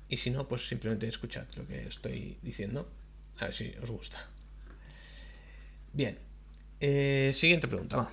Y 0.10 0.18
si 0.18 0.30
no, 0.30 0.48
pues 0.48 0.68
simplemente 0.68 1.08
escuchad 1.08 1.46
lo 1.56 1.66
que 1.68 1.88
estoy 1.88 2.38
diciendo. 2.42 2.90
A 3.40 3.46
ver 3.46 3.54
si 3.54 3.74
os 3.82 3.90
gusta. 3.90 4.28
Bien. 5.94 6.18
Eh, 6.80 7.32
siguiente 7.34 7.68
pregunta. 7.68 8.12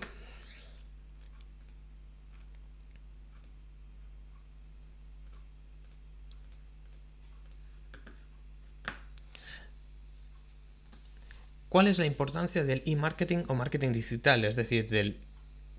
¿Cuál 11.69 11.87
es 11.87 11.99
la 11.99 12.07
importancia 12.07 12.65
del 12.65 12.83
e-marketing 12.87 13.45
o 13.49 13.55
marketing 13.55 13.93
digital? 13.93 14.45
Es 14.45 14.57
decir, 14.57 14.89
del 14.89 15.19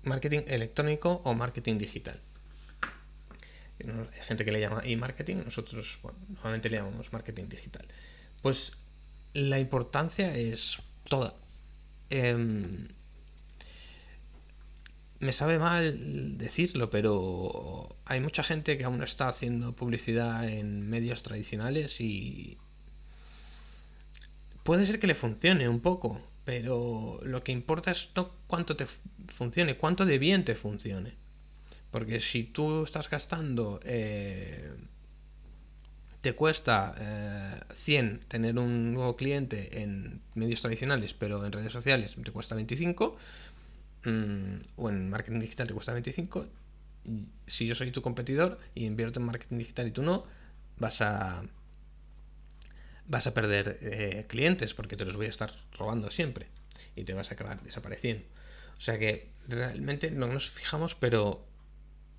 marketing 0.02 0.42
electrónico 0.46 1.20
o 1.24 1.34
marketing 1.34 1.78
digital. 1.78 2.20
Hay 3.80 4.22
gente 4.22 4.44
que 4.44 4.52
le 4.52 4.60
llama 4.60 4.82
e-marketing, 4.84 5.36
nosotros 5.44 5.98
normalmente 6.28 6.70
le 6.70 6.76
llamamos 6.76 7.12
marketing 7.12 7.48
digital. 7.48 7.86
Pues 8.42 8.72
la 9.32 9.58
importancia 9.58 10.34
es 10.34 10.78
toda. 11.08 11.34
Em, 12.10 12.88
me 15.18 15.32
sabe 15.32 15.58
mal 15.58 16.38
decirlo, 16.38 16.90
pero 16.90 17.96
hay 18.04 18.20
mucha 18.20 18.42
gente 18.42 18.78
que 18.78 18.84
aún 18.84 19.02
está 19.02 19.28
haciendo 19.28 19.74
publicidad 19.74 20.48
en 20.48 20.88
medios 20.88 21.22
tradicionales 21.22 22.00
y, 22.00 22.58
puede 24.64 24.86
ser 24.86 25.00
que 25.00 25.06
le 25.06 25.14
funcione 25.14 25.68
un 25.68 25.80
poco, 25.80 26.20
pero 26.44 27.20
lo 27.22 27.42
que 27.42 27.52
importa 27.52 27.90
es 27.90 28.10
no 28.16 28.32
cuánto 28.46 28.76
te 28.76 28.86
funcione, 29.28 29.76
cuánto 29.76 30.04
de 30.04 30.18
bien 30.18 30.44
te 30.44 30.54
funcione. 30.54 31.14
Porque 31.90 32.20
si 32.20 32.44
tú 32.44 32.84
estás 32.84 33.10
gastando, 33.10 33.80
eh, 33.84 34.72
te 36.20 36.34
cuesta 36.34 37.64
100 37.72 38.06
eh, 38.06 38.20
tener 38.28 38.58
un 38.58 38.94
nuevo 38.94 39.16
cliente 39.16 39.82
en 39.82 40.20
medios 40.34 40.60
tradicionales, 40.60 41.14
pero 41.14 41.44
en 41.44 41.52
redes 41.52 41.72
sociales 41.72 42.16
te 42.22 42.30
cuesta 42.30 42.54
25, 42.54 43.16
mm, 44.04 44.54
o 44.76 44.90
en 44.90 45.10
marketing 45.10 45.40
digital 45.40 45.66
te 45.66 45.74
cuesta 45.74 45.92
25, 45.92 46.46
si 47.46 47.66
yo 47.66 47.74
soy 47.74 47.90
tu 47.90 48.02
competidor 48.02 48.58
y 48.74 48.84
invierto 48.84 49.20
en 49.20 49.26
marketing 49.26 49.58
digital 49.58 49.88
y 49.88 49.90
tú 49.90 50.02
no, 50.02 50.24
vas 50.78 51.00
a 51.00 51.42
vas 53.10 53.26
a 53.26 53.34
perder 53.34 53.78
eh, 53.82 54.24
clientes 54.28 54.72
porque 54.72 54.96
te 54.96 55.04
los 55.04 55.16
voy 55.16 55.26
a 55.26 55.30
estar 55.30 55.52
robando 55.76 56.10
siempre 56.10 56.46
y 56.94 57.02
te 57.02 57.12
vas 57.12 57.30
a 57.30 57.34
acabar 57.34 57.60
desapareciendo. 57.60 58.24
O 58.78 58.80
sea 58.80 58.98
que 58.98 59.28
realmente 59.48 60.12
no 60.12 60.28
nos 60.28 60.48
fijamos, 60.50 60.94
pero 60.94 61.44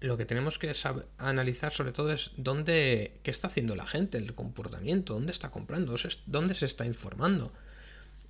lo 0.01 0.17
que 0.17 0.25
tenemos 0.25 0.59
que 0.59 0.73
analizar 1.17 1.71
sobre 1.71 1.93
todo 1.93 2.11
es 2.11 2.31
dónde, 2.35 3.19
qué 3.23 3.31
está 3.31 3.47
haciendo 3.47 3.75
la 3.75 3.87
gente, 3.87 4.17
el 4.17 4.35
comportamiento, 4.35 5.13
dónde 5.13 5.31
está 5.31 5.49
comprando, 5.49 5.95
dónde 6.25 6.53
se 6.55 6.65
está 6.65 6.85
informando. 6.85 7.53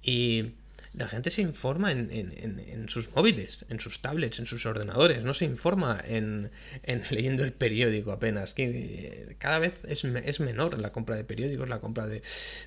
Y 0.04 0.52
la 0.94 1.08
gente 1.08 1.32
se 1.32 1.42
informa 1.42 1.92
en, 1.92 2.86
sus 2.90 3.12
móviles, 3.16 3.66
en 3.70 3.80
sus 3.80 4.02
tablets, 4.02 4.40
en 4.40 4.46
sus 4.46 4.66
ordenadores, 4.66 5.24
no 5.24 5.34
se 5.34 5.46
informa 5.46 6.02
en, 6.06 6.52
leyendo 7.12 7.44
el 7.46 7.54
periódico 7.54 8.12
apenas. 8.12 8.54
Eh, 8.58 9.36
cada 9.40 9.60
vez 9.60 9.86
es, 9.86 10.40
menor 10.42 10.80
la 10.80 10.92
compra 10.92 11.16
de 11.16 11.24
periódicos, 11.24 11.70
la 11.70 11.80
compra 11.80 12.08
de... 12.08 12.22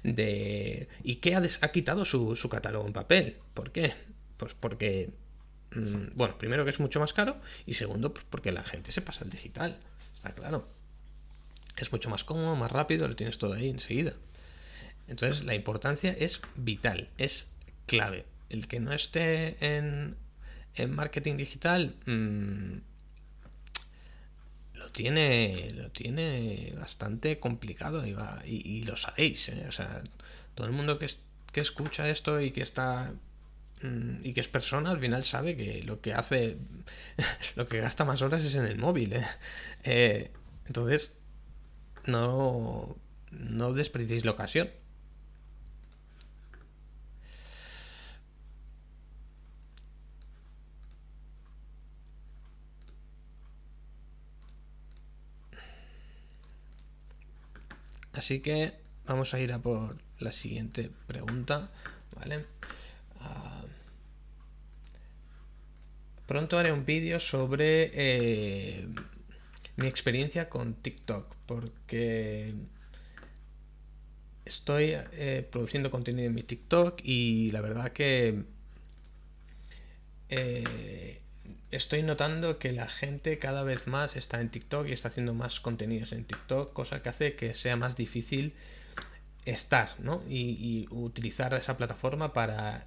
de 0.04 0.88
¿Y 1.02 1.16
qué 1.16 1.36
ha, 1.36 1.72
quitado 1.72 2.06
su, 2.06 2.48
catálogo 2.50 2.86
en 2.86 2.94
papel? 2.94 3.36
¿Por 3.52 3.72
qué? 3.72 3.92
Pues 4.38 4.54
porque... 4.54 5.10
Mm, 5.72 6.14
bueno, 6.14 6.38
primero 6.38 6.64
que 6.64 6.70
es 6.70 6.80
mucho 6.80 7.00
más 7.00 7.12
caro 7.12 7.36
y 7.66 7.74
segundo 7.74 8.14
pues 8.14 8.24
porque 8.30 8.52
la 8.52 8.62
gente 8.62 8.92
se 8.92 9.02
pasa 9.02 9.24
al 9.24 9.30
digital, 9.30 9.78
está 10.14 10.32
claro. 10.32 10.66
Es 11.76 11.92
mucho 11.92 12.08
más 12.08 12.24
cómodo, 12.24 12.56
más 12.56 12.72
rápido, 12.72 13.06
lo 13.06 13.16
tienes 13.16 13.36
todo 13.36 13.52
ahí 13.52 13.68
enseguida. 13.68 14.14
Entonces 15.08 15.44
la 15.44 15.54
importancia 15.54 16.16
es 16.18 16.40
vital, 16.56 17.10
es 17.18 17.48
clave. 17.86 18.26
El 18.50 18.68
que 18.68 18.80
no 18.80 18.92
esté 18.92 19.56
en, 19.60 20.16
en 20.74 20.94
marketing 20.94 21.36
digital, 21.36 21.96
mm, 22.06 22.76
lo 24.74 24.90
tiene, 24.90 25.70
lo 25.74 25.90
tiene 25.90 26.74
bastante 26.78 27.40
complicado 27.40 28.06
y, 28.06 28.12
va, 28.12 28.42
y, 28.44 28.84
lo 28.84 28.96
sabéis. 28.96 29.48
¿eh? 29.48 29.64
O 29.68 29.72
sea, 29.72 30.02
todo 30.54 30.66
el 30.66 30.72
mundo 30.72 30.98
que, 30.98 31.06
que 31.52 31.60
escucha 31.60 32.08
esto 32.08 32.40
y 32.40 32.50
que 32.50 32.62
está 32.62 33.14
mm, 33.82 34.24
y 34.24 34.32
que 34.32 34.40
es 34.40 34.48
persona 34.48 34.90
al 34.90 34.98
final 34.98 35.24
sabe 35.24 35.56
que 35.56 35.82
lo 35.84 36.00
que 36.00 36.12
hace 36.12 36.58
lo 37.56 37.66
que 37.66 37.80
gasta 37.80 38.04
más 38.04 38.22
horas 38.22 38.44
es 38.44 38.56
en 38.56 38.66
el 38.66 38.76
móvil 38.78 39.14
¿eh? 39.14 39.24
Eh, 39.84 40.30
entonces 40.66 41.14
no 42.06 42.96
no 43.30 43.72
desperdiciéis 43.72 44.24
la 44.24 44.32
ocasión 44.32 44.70
Así 58.14 58.40
que 58.40 58.72
vamos 59.06 59.34
a 59.34 59.40
ir 59.40 59.52
a 59.52 59.58
por 59.60 59.96
la 60.18 60.32
siguiente 60.32 60.90
pregunta, 61.06 61.70
¿vale? 62.16 62.46
Ah, 63.20 63.64
pronto 66.26 66.58
haré 66.58 66.72
un 66.72 66.84
vídeo 66.84 67.20
sobre 67.20 67.90
eh, 67.94 68.88
mi 69.76 69.86
experiencia 69.86 70.48
con 70.48 70.74
TikTok, 70.74 71.36
porque 71.46 72.54
estoy 74.44 74.92
eh, 75.12 75.46
produciendo 75.50 75.90
contenido 75.90 76.28
en 76.28 76.34
mi 76.34 76.42
TikTok 76.42 77.00
y 77.02 77.50
la 77.50 77.60
verdad 77.60 77.92
que 77.92 78.44
eh, 80.28 81.20
estoy 81.74 82.02
notando 82.02 82.58
que 82.58 82.72
la 82.72 82.88
gente 82.88 83.38
cada 83.38 83.62
vez 83.62 83.86
más 83.88 84.16
está 84.16 84.40
en 84.40 84.50
TikTok 84.50 84.88
y 84.88 84.92
está 84.92 85.08
haciendo 85.08 85.34
más 85.34 85.60
contenidos 85.60 86.12
en 86.12 86.24
TikTok, 86.24 86.72
cosa 86.72 87.02
que 87.02 87.08
hace 87.08 87.34
que 87.34 87.54
sea 87.54 87.76
más 87.76 87.96
difícil 87.96 88.54
estar, 89.44 89.98
¿no? 90.00 90.22
Y, 90.28 90.86
utilizar 90.90 91.52
esa 91.54 91.76
plataforma 91.76 92.32
para, 92.32 92.86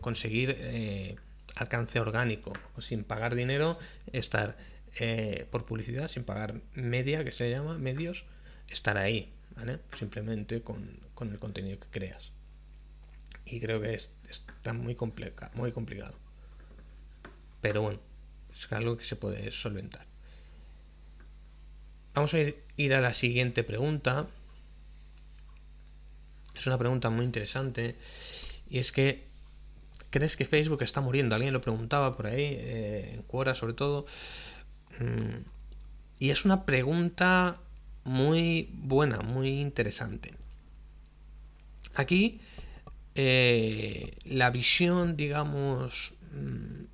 conseguir 0.00 0.54
eh, 0.58 1.16
alcance 1.56 2.00
orgánico, 2.00 2.52
sin 2.78 3.04
pagar 3.04 3.34
dinero, 3.34 3.78
estar 4.12 4.56
eh, 4.98 5.46
por 5.50 5.66
publicidad, 5.66 6.08
sin 6.08 6.24
pagar 6.24 6.60
media, 6.74 7.24
que 7.24 7.32
se 7.32 7.50
llama, 7.50 7.78
medios, 7.78 8.26
estar 8.68 8.98
ahí, 8.98 9.32
¿vale? 9.56 9.80
Simplemente 9.98 10.62
con, 10.62 11.00
el 11.20 11.38
contenido 11.38 11.78
que 11.78 11.88
creas. 11.88 12.32
Y 13.44 13.60
creo 13.60 13.80
que 13.80 13.94
está 13.94 14.72
muy, 14.72 14.96
muy 15.54 15.72
complicado. 15.72 16.29
Pero 17.60 17.82
bueno, 17.82 18.00
es 18.52 18.70
algo 18.72 18.96
que 18.96 19.04
se 19.04 19.16
puede 19.16 19.50
solventar. 19.50 20.06
Vamos 22.14 22.34
a 22.34 22.38
ir, 22.40 22.94
a 22.94 23.00
la 23.00 23.14
siguiente 23.14 23.62
pregunta. 23.62 24.26
Es 26.56 26.66
una 26.66 26.78
pregunta 26.78 27.10
muy 27.10 27.24
interesante. 27.24 27.96
Y 28.68 28.78
es 28.78 28.92
que, 28.92 29.26
¿crees 30.10 30.36
que 30.36 30.44
Facebook 30.44 30.82
está 30.82 31.00
muriendo? 31.00 31.34
Alguien 31.34 31.52
lo 31.52 31.60
preguntaba 31.60 32.16
por 32.16 32.26
ahí, 32.26 32.56
eh, 32.58 33.12
en 33.14 33.22
Quora 33.22 33.54
sobre 33.54 33.74
todo. 33.74 34.06
Mm, 34.98 35.44
y 36.18 36.30
es 36.30 36.44
una 36.44 36.66
pregunta 36.66 37.60
muy 38.04 38.70
buena, 38.72 39.20
muy 39.20 39.60
interesante. 39.60 40.34
Aquí, 41.94 42.40
eh, 43.14 44.16
la 44.24 44.50
visión, 44.50 45.16
digamos, 45.16 46.14
mm, 46.32 46.89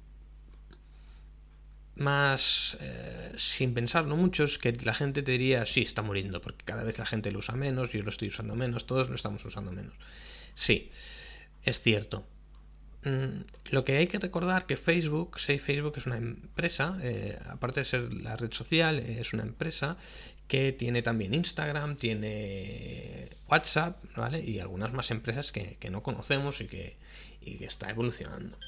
más 1.97 2.77
eh, 2.81 3.33
sin 3.37 3.73
pensarlo 3.73 4.17
mucho 4.17 4.45
es 4.45 4.59
que 4.59 4.73
la 4.85 4.93
gente 4.93 5.23
te 5.23 5.33
diría 5.33 5.65
sí 5.65 5.83
está 5.83 6.03
muriendo 6.03 6.43
porque 6.43 6.65
cada 6.65 6.85
vez 6.85 6.99
la 6.99 7.07
gente 7.07 7.33
lo 7.33 7.39
usa 7.39 7.57
menos 7.57 7.91
yo 7.93 8.03
lo 8.03 8.11
estoy 8.11 8.29
usando 8.29 8.55
menos 8.55 8.87
todos 8.87 9.09
lo 9.09 9.15
estamos 9.15 9.45
usando 9.45 9.73
menos 9.73 9.95
sí 10.55 10.91
es 11.65 11.81
cierto. 11.81 12.25
Mm, 13.05 13.43
lo 13.71 13.85
que 13.85 13.97
hay 13.97 14.09
que 14.09 14.19
recordar 14.19 14.67
que 14.67 14.77
Facebook 14.77 15.39
Facebook 15.39 15.95
es 15.97 16.07
una 16.07 16.17
empresa 16.17 16.99
eh, 17.03 17.39
aparte 17.49 17.81
de 17.81 17.85
ser 17.85 18.13
la 18.15 18.37
red 18.37 18.53
social 18.53 18.99
es 18.99 19.33
una 19.33 19.43
empresa 19.43 19.97
que 20.49 20.73
tiene 20.73 21.03
también 21.03 21.33
Instagram 21.33 21.97
tiene 21.97 23.31
WhatsApp 23.49 24.03
vale 24.17 24.41
y 24.45 24.61
algunas 24.61 24.93
más 24.93 25.11
empresas 25.11 25.51
que, 25.51 25.79
no 25.91 26.03
conocemos 26.03 26.61
y 26.61 26.67
que, 26.67 26.97
y 27.41 27.57
que 27.57 27.65
está 27.65 27.91
evolucionando. 27.91 28.59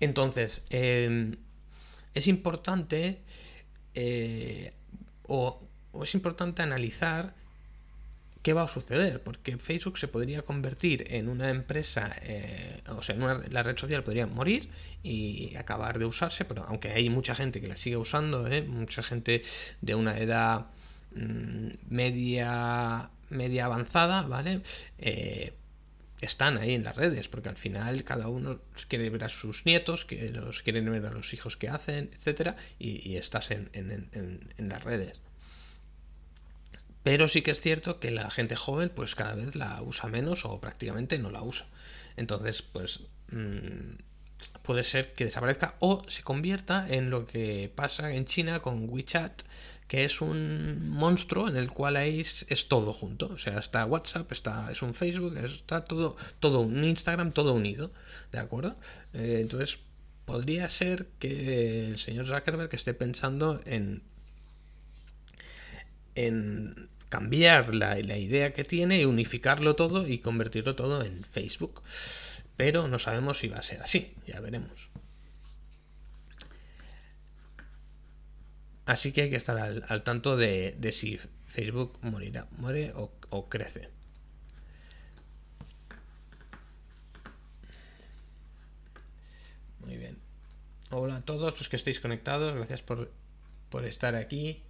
Entonces 0.00 0.66
eh, 0.70 1.36
es 2.18 2.28
importante 2.28 3.20
eh, 3.94 4.72
o, 5.26 5.60
es 6.02 6.14
importante 6.14 6.62
analizar 6.62 7.34
qué 8.42 8.52
va 8.52 8.62
a 8.62 8.68
suceder, 8.68 9.22
porque 9.22 9.58
Facebook 9.58 9.98
se 9.98 10.08
podría 10.08 10.42
convertir 10.42 11.04
en 11.08 11.28
una 11.28 11.50
empresa, 11.50 12.14
eh, 12.22 12.82
o 12.88 13.02
sea, 13.02 13.16
la 13.16 13.62
red 13.62 13.76
social 13.76 14.04
podría 14.04 14.26
morir 14.26 14.70
y 15.02 15.56
acabar 15.56 15.98
de 15.98 16.04
usarse, 16.04 16.44
pero 16.44 16.64
aunque 16.64 16.88
hay 16.90 17.10
mucha 17.10 17.34
gente 17.34 17.60
que 17.60 17.68
la 17.68 17.76
sigue 17.76 17.96
usando, 17.96 18.46
¿eh? 18.46 18.62
mucha 18.62 19.02
gente 19.02 19.42
de 19.80 19.94
una 19.94 20.16
edad 20.18 20.66
mm, 21.14 21.68
media 21.88 23.10
media 23.30 23.66
avanzada, 23.66 24.22
¿vale? 24.22 24.62
Están 26.20 26.58
ahí 26.58 26.74
en 26.74 26.84
las 26.84 26.96
redes, 26.96 27.28
porque 27.28 27.48
al 27.48 27.56
final 27.56 28.04
cada 28.04 28.28
uno 28.28 28.60
quiere 28.88 29.10
ver 29.10 29.24
a 29.24 29.28
sus 29.28 29.66
nietos, 29.66 30.04
que 30.04 30.28
los 30.30 30.62
quieren 30.62 30.90
ver 30.90 31.06
a 31.06 31.12
los 31.12 31.32
hijos 31.32 31.56
que 31.56 31.68
hacen, 31.68 32.10
etcétera, 32.12 32.56
y, 32.78 33.16
estás 33.16 33.50
en, 33.50 34.50
las 34.58 34.84
redes. 34.84 35.20
Pero 37.02 37.28
sí 37.28 37.42
que 37.42 37.52
es 37.52 37.60
cierto 37.60 38.00
que 38.00 38.10
la 38.10 38.30
gente 38.30 38.56
joven, 38.56 38.90
pues 38.94 39.14
cada 39.14 39.34
vez 39.34 39.54
la 39.54 39.80
usa 39.82 40.08
menos 40.08 40.44
o 40.44 40.60
prácticamente 40.60 41.18
no 41.18 41.30
la 41.30 41.42
usa. 41.42 41.66
Entonces, 42.16 42.62
pues 42.62 43.02
mm, 43.30 43.94
puede 44.62 44.82
ser 44.82 45.14
que 45.14 45.24
desaparezca 45.24 45.76
o 45.78 46.04
se 46.08 46.22
convierta 46.22 46.86
en 46.88 47.10
lo 47.10 47.24
que 47.24 47.72
pasa 47.74 48.12
en 48.12 48.26
China 48.26 48.60
con 48.60 48.88
WeChat, 48.88 49.42
que 49.88 50.04
es 50.04 50.20
un 50.20 50.90
monstruo 50.90 51.48
en 51.48 51.56
el 51.56 51.70
cual 51.70 51.96
ahí 51.96 52.20
es, 52.20 52.68
todo 52.68 52.92
junto. 52.92 53.28
O 53.28 53.38
sea, 53.38 53.58
está 53.58 53.86
WhatsApp, 53.86 54.30
está, 54.30 54.70
es 54.70 54.82
un 54.82 54.94
Facebook, 54.94 55.36
está 55.38 55.84
todo, 55.84 56.16
todo 56.40 56.60
un 56.60 56.84
Instagram, 56.84 57.32
todo 57.32 57.54
unido. 57.54 57.90
¿De 58.30 58.38
acuerdo? 58.38 58.76
Eh, 59.14 59.38
entonces, 59.40 59.80
podría 60.26 60.68
ser 60.68 61.08
que 61.18 61.88
el 61.88 61.98
señor 61.98 62.26
Zuckerberg 62.26 62.74
esté 62.74 62.92
pensando 62.92 63.62
en, 63.64 64.02
en 66.14 66.90
cambiar 67.08 67.74
la, 67.74 67.94
la 67.94 68.18
idea 68.18 68.52
que 68.52 68.64
tiene 68.64 69.06
unificarlo 69.06 69.74
todo 69.74 70.06
y 70.06 70.18
convertirlo 70.18 70.76
todo 70.76 71.02
en 71.02 71.24
Facebook. 71.24 71.82
Pero 72.58 72.88
no 72.88 72.98
sabemos 72.98 73.38
si 73.38 73.48
va 73.48 73.58
a 73.58 73.62
ser 73.62 73.80
así, 73.80 74.12
ya 74.26 74.40
veremos. 74.40 74.90
Así 78.88 79.12
que 79.12 79.20
hay 79.20 79.28
que 79.28 79.36
estar 79.36 79.58
al, 79.58 80.02
tanto 80.02 80.38
de, 80.38 80.74
si 80.92 81.18
Facebook 81.46 81.98
morirá, 82.00 82.48
muere 82.56 82.94
o, 82.94 83.48
crece. 83.50 83.90
Muy 89.80 89.98
bien. 89.98 90.16
Hola 90.90 91.16
a 91.16 91.20
todos 91.20 91.52
los 91.58 91.68
que 91.68 91.76
estéis 91.76 92.00
conectados, 92.00 92.54
gracias 92.54 92.80
por, 92.80 93.10
estar 93.84 94.14
aquí. 94.14 94.62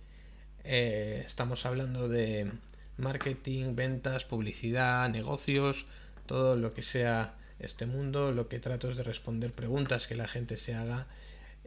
Eh, 0.64 1.22
estamos 1.24 1.64
hablando 1.64 2.08
de 2.08 2.50
marketing, 2.96 3.76
ventas, 3.76 4.24
publicidad, 4.24 5.08
negocios, 5.10 5.86
todo 6.26 6.56
lo 6.56 6.74
que 6.74 6.82
sea 6.82 7.36
este 7.60 7.86
mundo. 7.86 8.32
Lo 8.32 8.48
que 8.48 8.58
trato 8.58 8.88
es 8.88 8.96
de 8.96 9.04
responder 9.04 9.52
preguntas 9.52 10.08
que 10.08 10.16
la 10.16 10.26
gente 10.26 10.56
se 10.56 10.74
haga 10.74 11.06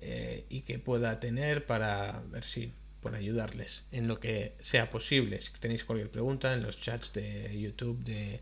eh, 0.01 0.45
y 0.49 0.61
que 0.61 0.79
pueda 0.79 1.19
tener 1.19 1.65
para 1.65 2.23
ver 2.31 2.43
si 2.43 2.73
por 3.01 3.15
ayudarles 3.15 3.85
en 3.91 4.07
lo 4.07 4.19
que 4.19 4.55
sea 4.61 4.89
posible. 4.89 5.41
Si 5.41 5.51
tenéis 5.59 5.83
cualquier 5.83 6.09
pregunta 6.09 6.53
en 6.53 6.63
los 6.63 6.79
chats 6.79 7.13
de 7.13 7.59
YouTube, 7.59 8.03
de, 8.03 8.39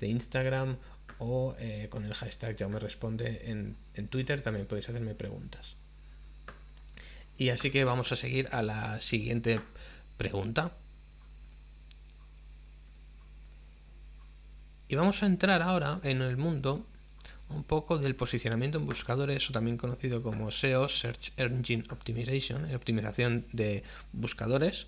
Instagram 0.00 0.78
o 1.18 1.54
eh, 1.60 1.86
con 1.88 2.04
el 2.04 2.12
hashtag 2.12 2.56
ya 2.56 2.66
me 2.66 2.80
responde 2.80 3.42
en, 3.44 3.76
en 3.94 4.08
Twitter 4.08 4.42
también 4.42 4.66
podéis 4.66 4.88
hacerme 4.88 5.14
preguntas. 5.14 5.76
Y 7.38 7.50
así 7.50 7.70
que 7.70 7.84
vamos 7.84 8.10
a 8.10 8.16
seguir 8.16 8.48
a 8.50 8.64
la 8.64 9.00
siguiente 9.00 9.60
pregunta. 10.16 10.72
Y 14.88 14.96
vamos 14.96 15.22
a 15.22 15.26
entrar 15.26 15.62
ahora 15.62 16.00
en 16.02 16.20
el 16.20 16.36
mundo 16.36 16.86
un 17.54 17.64
poco 17.64 17.98
del 17.98 18.14
posicionamiento 18.14 18.78
en 18.78 18.86
buscadores, 18.86 19.48
o 19.48 19.52
también 19.52 19.76
conocido 19.76 20.22
como 20.22 20.50
SEO, 20.50 20.88
Search 20.88 21.32
Engine 21.36 21.84
Optimization, 21.90 22.68
eh, 22.70 22.76
optimización 22.76 23.46
de 23.52 23.82
buscadores. 24.12 24.86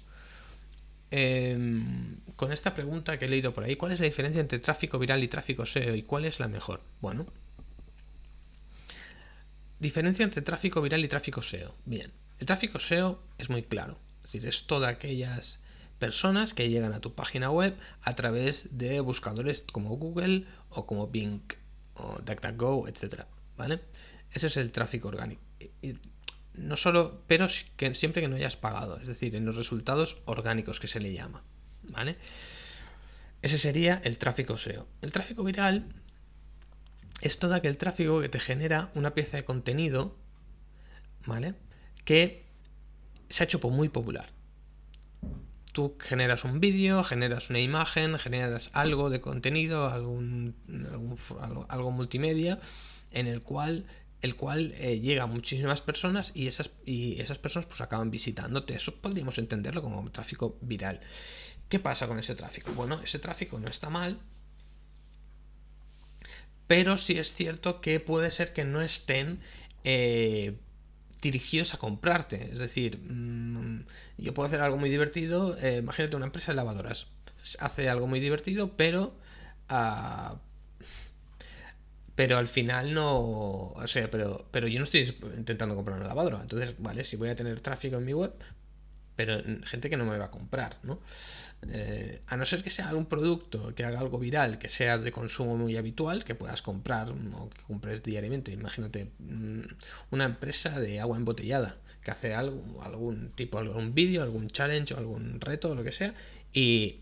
Em, 1.11 2.18
con 2.37 2.53
esta 2.53 2.74
pregunta 2.74 3.18
que 3.18 3.27
he 3.27 3.29
leído 3.29 3.53
por 3.53 3.64
ahí, 3.64 3.77
¿cuál 3.77 3.92
es 3.92 4.00
la 4.00 4.07
diferencia 4.07 4.40
entre 4.40 4.59
tráfico 4.59 4.98
viral 4.98 5.22
y 5.22 5.29
tráfico 5.29 5.64
SEO 5.64 5.94
y 5.94 6.03
cuál 6.03 6.24
es 6.24 6.40
la 6.40 6.48
mejor? 6.48 6.83
Bueno, 7.00 7.27
diferencia 9.79 10.24
entre 10.24 10.42
tráfico 10.42 10.83
viral 10.83 11.05
y 11.05 11.09
tráfico 11.09 11.42
SEO. 11.42 11.74
Bien, 11.85 12.12
El 12.40 12.46
tráfico 12.46 12.79
SEO 12.79 13.22
es 13.38 13.48
muy 13.48 13.62
claro. 13.62 13.98
Es 14.24 14.33
decir, 14.33 14.48
es 14.48 14.66
todas 14.66 14.90
aquellas 14.90 15.61
personas 15.98 16.55
que 16.55 16.68
llegan 16.68 16.92
a 16.92 17.00
tu 17.00 17.14
página 17.14 17.50
web 17.50 17.77
a 18.03 18.14
través 18.14 18.77
de 18.77 19.00
buscadores 19.00 19.64
como 19.72 19.96
Google 19.96 20.46
o 20.70 20.87
como 20.87 21.07
Bing 21.09 21.42
o 21.94 22.18
DuckDuckGo, 22.22 22.88
etc. 22.88 23.24
¿Vale? 23.57 23.80
Ese 24.33 24.48
es 24.48 24.57
el 24.57 24.72
tráfico 24.72 25.09
orgánico. 25.09 25.42
no 26.54 26.76
solo, 26.76 27.22
pero 27.26 27.46
que 27.76 27.94
siempre 27.94 28.22
que 28.22 28.28
no 28.28 28.37
hayas 28.37 28.57
pagado, 28.57 28.98
es 28.98 29.07
decir, 29.07 29.37
en 29.37 29.44
los 29.44 29.57
resultados 29.57 30.22
orgánicos 30.26 30.80
que 30.80 30.88
se 30.88 31.00
le 31.00 31.12
llama. 31.12 31.42
¿Vale? 31.83 32.16
Ese 33.42 33.59
sería 33.59 34.00
el 34.04 34.18
tráfico 34.18 34.57
SEO. 34.57 34.87
El 35.02 35.12
tráfico 35.12 35.44
viral 35.44 35.85
es 37.20 37.38
todo 37.38 37.54
aquel 37.54 37.76
tráfico 37.76 38.20
que 38.20 38.28
te 38.28 38.40
genera 38.40 38.90
una 38.94 39.14
pieza 39.14 39.37
de 39.37 39.44
contenido, 39.44 40.16
¿vale? 41.26 41.54
Que 42.04 42.44
se 43.28 43.42
ha 43.42 43.44
hecho 43.44 43.59
muy 43.59 43.88
popular. 43.88 44.28
Tú 45.74 45.96
generas 45.98 46.44
un 46.44 46.60
vídeo, 46.60 47.02
generas 47.02 47.50
una 47.50 47.58
imagen, 47.58 48.16
generas 48.16 48.70
algo 48.74 49.10
de 49.10 49.20
contenido, 49.20 49.88
algún, 49.88 50.54
algo, 51.68 51.90
multimedia, 51.90 52.60
en 53.10 53.26
el 53.26 53.42
cual 53.42 53.84
el 54.22 54.37
cual 54.37 54.72
eh, 54.76 55.00
llega 55.00 55.24
a 55.24 55.26
muchísimas 55.26 55.82
personas 55.82 56.30
y 56.32 56.46
esas, 56.46 56.70
y 56.87 57.20
esas 57.20 57.38
personas 57.38 57.66
pues 57.66 57.80
acaban 57.80 58.12
visitándote. 58.12 58.74
Eso 58.74 58.94
podríamos 58.94 59.37
entenderlo 59.38 59.82
como 59.82 60.08
tráfico 60.12 60.56
viral. 60.60 61.00
¿Qué 61.68 61.80
pasa 61.80 62.06
con 62.06 62.20
ese 62.20 62.37
tráfico? 62.37 62.72
Bueno, 62.72 63.00
ese 63.02 63.18
tráfico 63.18 63.58
no 63.58 63.66
está 63.66 63.90
mal, 63.90 64.20
pero 66.68 66.96
sí 66.96 67.18
es 67.18 67.34
cierto 67.34 67.80
que 67.80 67.98
puede 67.98 68.30
ser 68.30 68.52
que 68.52 68.64
no 68.64 68.80
estén 68.80 69.40
eh, 69.82 70.56
dirigidos 71.24 71.74
a 71.74 71.78
comprarte. 71.78 72.50
Es 72.52 72.58
decir, 72.60 72.98
mm, 72.98 73.84
yo 74.18 74.34
puedo 74.34 74.46
hacer 74.46 74.60
algo 74.60 74.76
muy 74.76 74.90
divertido, 74.90 75.58
eh, 75.58 75.78
imagínate 75.78 76.16
una 76.16 76.26
empresa 76.26 76.52
de 76.52 76.56
lavadoras, 76.56 77.08
hace 77.58 77.88
algo 77.88 78.06
muy 78.06 78.20
divertido, 78.20 78.76
pero... 78.76 79.14
Ah, 79.68 80.38
pero 82.14 82.38
al 82.38 82.48
final 82.48 82.94
no. 82.94 83.72
O 83.72 83.87
sea, 83.87 84.10
pero, 84.10 84.46
pero 84.50 84.68
yo 84.68 84.78
no 84.78 84.84
estoy 84.84 85.02
intentando 85.37 85.74
comprar 85.74 85.98
una 85.98 86.06
lavadora. 86.06 86.40
Entonces, 86.42 86.74
vale, 86.78 87.04
si 87.04 87.16
voy 87.16 87.28
a 87.28 87.34
tener 87.34 87.60
tráfico 87.60 87.96
en 87.96 88.04
mi 88.04 88.12
web, 88.12 88.32
pero 89.16 89.42
gente 89.64 89.88
que 89.88 89.96
no 89.96 90.05
me 90.05 90.18
va 90.18 90.27
a 90.27 90.31
comprar, 90.31 90.79
¿no? 90.83 90.98
Eh, 91.68 92.20
a 92.27 92.37
no 92.37 92.44
ser 92.44 92.62
que 92.62 92.70
sea 92.70 92.88
algún 92.88 93.07
producto 93.07 93.74
que 93.74 93.85
haga 93.85 94.00
algo 94.00 94.18
viral, 94.18 94.59
que 94.59 94.68
sea 94.68 94.98
de 94.98 95.12
consumo 95.12 95.57
muy 95.57 95.77
habitual, 95.77 96.24
que 96.24 96.35
puedas 96.35 96.62
comprar 96.62 97.11
o 97.11 97.50
que 97.50 97.62
compres 97.62 98.03
diariamente. 98.03 98.53
Imagínate 98.53 99.11
mm, 99.18 99.61
una 100.11 100.24
empresa 100.24 100.81
de 100.81 101.00
agua 101.00 101.16
embotellada 101.16 101.77
que 102.03 102.11
hace 102.11 102.35
algo, 102.35 102.83
algún 102.83 103.31
tipo, 103.31 103.59
algún 103.59 103.94
vídeo, 103.94 104.22
algún 104.22 104.48
challenge 104.48 104.94
o 104.94 104.98
algún 104.98 105.40
reto, 105.40 105.74
lo 105.74 105.85
que 105.85 105.92
sea, 105.92 106.14
y, 106.53 107.00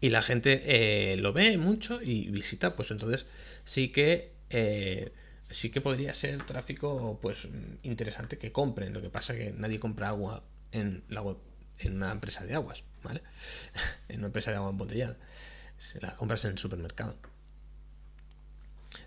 y 0.00 0.08
la 0.10 0.22
gente 0.22 0.62
eh, 0.64 1.16
lo 1.16 1.32
ve 1.32 1.56
mucho 1.58 2.00
y 2.02 2.28
visita, 2.30 2.74
pues 2.76 2.90
entonces 2.90 3.26
sí 3.64 3.88
que... 3.88 4.32
Eh, 4.50 5.12
sí 5.50 5.70
que 5.70 5.80
podría 5.80 6.12
ser 6.12 6.42
tráfico 6.42 7.18
pues 7.22 7.48
interesante 7.82 8.36
que 8.36 8.52
compren. 8.52 8.92
Lo 8.92 9.00
que 9.00 9.08
pasa 9.10 9.34
que 9.34 9.54
nadie 9.56 9.80
compra 9.80 10.08
agua 10.08 10.44
en 10.72 11.04
la 11.08 11.22
web, 11.22 11.38
en 11.78 11.96
una 11.96 12.12
empresa 12.12 12.44
de 12.44 12.54
aguas, 12.54 12.84
¿vale? 13.02 13.22
en 14.08 14.18
una 14.18 14.26
empresa 14.26 14.50
de 14.50 14.56
agua 14.56 14.70
embotellada. 14.70 15.16
Se 15.76 16.00
la 16.00 16.14
compras 16.16 16.44
en 16.44 16.52
el 16.52 16.58
supermercado. 16.58 17.16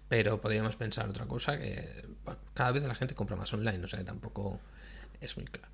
Pero 0.08 0.42
podríamos 0.42 0.76
pensar 0.76 1.10
otra 1.10 1.26
cosa 1.26 1.58
que 1.58 2.06
cada 2.54 2.72
vez 2.72 2.84
la 2.84 2.96
gente 2.96 3.16
compra 3.16 3.36
más 3.36 3.54
online, 3.54 3.84
o 3.84 3.88
sea, 3.88 4.04
tampoco 4.04 4.60
es 5.20 5.38
muy 5.38 5.46
claro. 5.46 5.72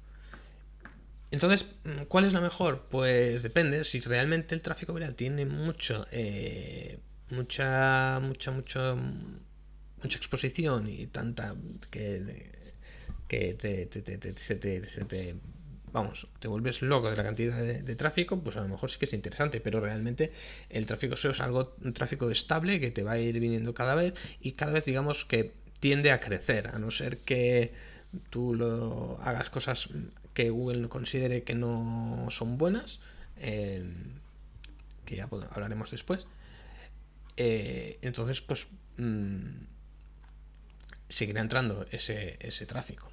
Entonces, 1.30 1.68
¿cuál 2.08 2.26
es 2.26 2.34
la 2.34 2.42
mejor? 2.42 2.88
Pues 2.90 3.44
depende. 3.44 3.84
Si 3.84 4.00
realmente 4.00 4.56
el 4.56 4.62
tráfico 4.62 4.94
viral 4.94 5.16
tiene 5.16 5.46
mucho, 5.46 6.06
eh, 6.12 7.00
mucha, 7.32 8.20
mucha, 8.22 8.52
mucha, 8.52 8.96
mucha 8.96 10.18
exposición 10.18 10.88
y 10.88 11.08
tanta 11.08 11.54
que, 11.92 12.52
que 13.28 13.54
te, 13.56 14.38
se 14.38 14.56
te 14.56 15.36
vamos, 15.92 16.28
te 16.40 16.48
vuelves 16.48 16.82
loco 16.82 17.10
de 17.10 17.18
la 17.18 17.24
cantidad 17.24 17.58
de, 17.58 17.96
tráfico, 17.96 18.40
pues 18.42 18.58
a 18.58 18.62
lo 18.62 18.68
mejor 18.68 18.90
sí 18.90 19.00
que 19.00 19.06
es 19.06 19.14
interesante, 19.14 19.60
pero 19.60 19.80
realmente 19.80 20.32
el 20.70 20.86
tráfico 20.86 21.16
SEO 21.16 21.32
es 21.32 21.42
algo, 21.42 21.76
un 21.84 21.94
tráfico 21.94 22.30
estable 22.30 22.80
que 22.80 22.92
te 22.92 23.04
va 23.04 23.14
a 23.14 23.20
ir 23.20 23.40
viniendo 23.40 23.74
cada 23.74 23.96
vez 23.96 24.38
y 24.42 24.52
cada 24.54 24.74
vez 24.74 24.86
digamos 24.86 25.26
que 25.26 25.54
tiende 25.80 26.12
a 26.12 26.20
crecer, 26.20 26.68
a 26.68 26.80
no 26.80 26.92
ser 26.92 27.18
que 27.18 27.74
tú 28.30 28.56
hagas 29.22 29.50
cosas 29.50 29.90
que 30.34 30.50
Google 30.50 30.88
considere 30.90 31.44
que 31.44 31.56
no 31.56 32.28
son 32.30 32.58
buenas, 32.58 33.00
eh, 33.38 33.84
que 35.06 35.16
ya 35.16 35.30
hablaremos 35.52 35.92
después. 35.92 36.28
Eh, 37.38 38.00
entonces, 38.02 38.42
pues 38.42 38.68
mm, 38.98 39.66
seguirá 41.10 41.42
entrando 41.42 41.86
ese, 41.92 42.38
ese 42.42 42.66
tráfico. 42.66 43.12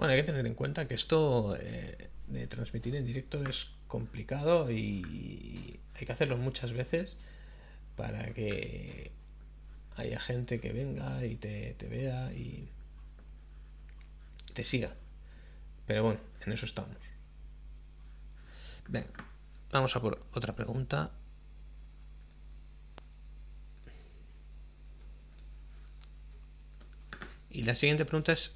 Bueno, 0.00 0.14
hay 0.14 0.20
que 0.20 0.26
tener 0.28 0.46
en 0.46 0.54
cuenta 0.54 0.88
que 0.88 0.94
esto 0.94 1.54
eh, 1.60 2.08
de 2.28 2.46
transmitir 2.46 2.96
en 2.96 3.04
directo 3.04 3.46
es 3.46 3.68
complicado 3.86 4.70
y 4.70 5.78
hay 5.94 6.06
que 6.06 6.12
hacerlo 6.12 6.38
muchas 6.38 6.72
veces 6.72 7.18
para 7.96 8.32
que 8.32 9.10
haya 9.96 10.18
gente 10.18 10.58
que 10.58 10.72
venga 10.72 11.22
y 11.26 11.34
te, 11.36 11.76
vea 11.90 12.32
y 12.32 12.70
te 14.54 14.64
siga. 14.64 14.94
Pero 15.86 16.02
bueno, 16.02 16.20
en 16.46 16.52
eso 16.52 16.64
estamos. 16.64 16.96
Venga, 18.88 19.10
vamos 19.70 19.94
a 19.96 20.00
por 20.00 20.18
otra 20.32 20.54
pregunta. 20.54 21.10
Y 27.50 27.64
la 27.64 27.74
siguiente 27.74 28.06
pregunta 28.06 28.32
es 28.32 28.54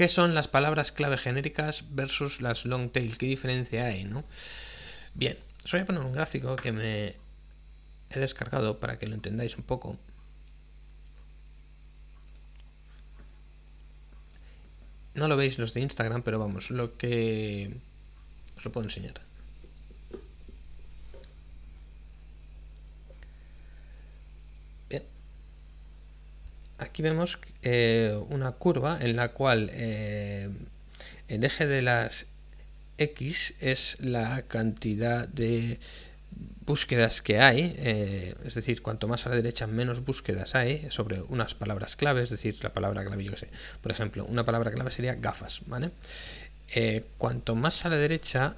¿Qué 0.00 0.08
son 0.08 0.34
las 0.34 0.48
palabras 0.48 0.92
clave 0.92 1.18
genéricas 1.18 1.84
versus 1.90 2.40
las 2.40 2.64
long 2.64 2.90
tail? 2.90 3.18
¿Qué 3.18 3.26
diferencia 3.26 3.84
hay, 3.84 4.04
no? 4.04 4.24
Bien, 5.12 5.36
os 5.62 5.70
voy 5.72 5.82
a 5.82 5.84
poner 5.84 6.00
un 6.00 6.12
gráfico 6.12 6.56
que 6.56 6.72
me 6.72 7.16
he 8.08 8.18
descargado 8.18 8.80
para 8.80 8.98
que 8.98 9.06
lo 9.06 9.14
entendáis 9.14 9.58
un 9.58 9.62
poco. 9.62 9.98
No 15.12 15.28
lo 15.28 15.36
veis 15.36 15.58
los 15.58 15.74
de 15.74 15.82
Instagram, 15.82 16.22
pero 16.22 16.38
vamos, 16.38 16.70
lo 16.70 16.96
que 16.96 17.70
os 18.56 18.64
lo 18.64 18.72
puedo 18.72 18.86
enseñar. 18.86 19.29
Aquí 26.80 27.02
vemos 27.02 27.38
eh, 27.62 28.18
una 28.30 28.52
curva 28.52 28.98
en 29.00 29.16
la 29.16 29.28
cual 29.28 29.70
eh, 29.72 30.48
el 31.28 31.44
eje 31.44 31.66
de 31.66 31.82
las 31.82 32.26
X 32.98 33.54
es 33.60 33.98
la 34.00 34.42
cantidad 34.42 35.28
de 35.28 35.78
búsquedas 36.66 37.22
que 37.22 37.40
hay, 37.40 37.74
eh, 37.78 38.34
es 38.44 38.54
decir, 38.54 38.82
cuanto 38.82 39.08
más 39.08 39.26
a 39.26 39.30
la 39.30 39.36
derecha 39.36 39.66
menos 39.66 40.04
búsquedas 40.04 40.54
hay 40.54 40.86
sobre 40.90 41.20
unas 41.22 41.54
palabras 41.54 41.96
clave, 41.96 42.22
es 42.22 42.30
decir, 42.30 42.56
la 42.62 42.72
palabra 42.72 43.04
clave, 43.04 43.24
yo 43.24 43.32
que 43.32 43.38
sé, 43.38 43.48
por 43.82 43.90
ejemplo, 43.90 44.24
una 44.24 44.44
palabra 44.44 44.70
clave 44.70 44.90
sería 44.90 45.14
gafas, 45.14 45.62
¿vale? 45.66 45.90
cuanto 47.18 47.56
más 47.56 47.84
a 47.84 47.88
la 47.88 47.96
derecha 47.96 48.54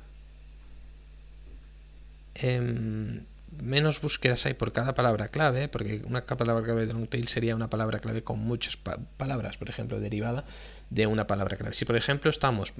em, 2.34 3.22
menos 3.60 4.00
búsquedas 4.00 4.46
hay 4.46 4.54
por 4.54 4.72
cada 4.72 4.94
palabra 4.94 5.28
clave, 5.28 5.68
porque 5.68 6.02
una 6.06 6.24
palabra 6.24 6.64
clave 6.64 6.86
de 6.86 6.92
long 6.92 7.08
tail 7.08 7.28
sería 7.28 7.54
una 7.54 7.68
palabra 7.68 7.98
clave 7.98 8.22
con 8.22 8.40
muchas 8.40 8.76
palabras, 9.16 9.58
por 9.58 9.68
ejemplo, 9.68 10.00
derivada 10.00 10.44
de 10.90 11.06
una 11.06 11.26
palabra 11.26 11.56
clave. 11.56 11.74
Si, 11.74 11.84
por 11.84 11.96
ejemplo, 11.96 12.30
estamos. 12.30 12.72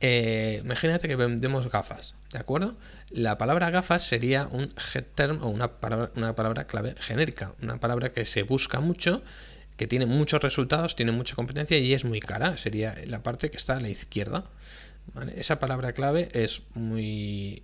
Eh, 0.00 0.60
imagínate 0.62 1.08
que 1.08 1.16
vendemos 1.16 1.70
gafas, 1.70 2.14
¿de 2.30 2.38
acuerdo? 2.38 2.76
La 3.10 3.38
palabra 3.38 3.70
gafas 3.70 4.06
sería 4.06 4.46
un 4.46 4.74
head 4.94 5.04
term 5.14 5.42
o 5.42 5.48
una 5.48 5.80
palabra, 5.80 6.10
una 6.16 6.36
palabra 6.36 6.66
clave 6.66 6.94
genérica, 6.98 7.54
una 7.62 7.80
palabra 7.80 8.10
que 8.10 8.26
se 8.26 8.42
busca 8.42 8.80
mucho, 8.80 9.22
que 9.78 9.86
tiene 9.86 10.04
muchos 10.04 10.42
resultados, 10.42 10.96
tiene 10.96 11.12
mucha 11.12 11.34
competencia 11.34 11.78
y 11.78 11.94
es 11.94 12.04
muy 12.04 12.20
cara. 12.20 12.56
Sería 12.58 12.94
la 13.06 13.22
parte 13.22 13.50
que 13.50 13.56
está 13.56 13.76
a 13.76 13.80
la 13.80 13.88
izquierda. 13.88 14.44
Esa 15.34 15.58
palabra 15.58 15.92
clave 15.92 16.28
es 16.32 16.62
muy 16.74 17.62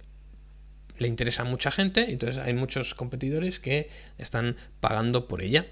le 0.98 1.08
interesa 1.08 1.42
a 1.42 1.44
mucha 1.44 1.70
gente, 1.70 2.10
entonces 2.10 2.42
hay 2.42 2.54
muchos 2.54 2.94
competidores 2.94 3.60
que 3.60 3.90
están 4.18 4.56
pagando 4.80 5.28
por 5.28 5.42
ella. 5.42 5.66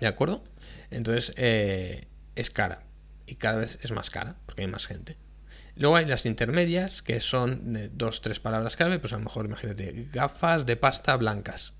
¿De 0.00 0.08
acuerdo? 0.08 0.42
Entonces 0.90 1.32
eh, 1.36 2.06
es 2.34 2.50
cara 2.50 2.82
y 3.26 3.36
cada 3.36 3.58
vez 3.58 3.78
es 3.82 3.92
más 3.92 4.10
cara 4.10 4.36
porque 4.46 4.62
hay 4.62 4.68
más 4.68 4.86
gente. 4.86 5.16
Luego 5.76 5.96
hay 5.96 6.04
las 6.04 6.26
intermedias, 6.26 7.00
que 7.00 7.20
son 7.20 7.72
de 7.72 7.88
dos, 7.88 8.20
tres 8.20 8.40
palabras 8.40 8.76
clave, 8.76 8.98
pues 8.98 9.12
a 9.12 9.16
lo 9.16 9.24
mejor 9.24 9.46
imagínate, 9.46 10.08
gafas 10.12 10.66
de 10.66 10.76
pasta 10.76 11.16
blancas. 11.16 11.74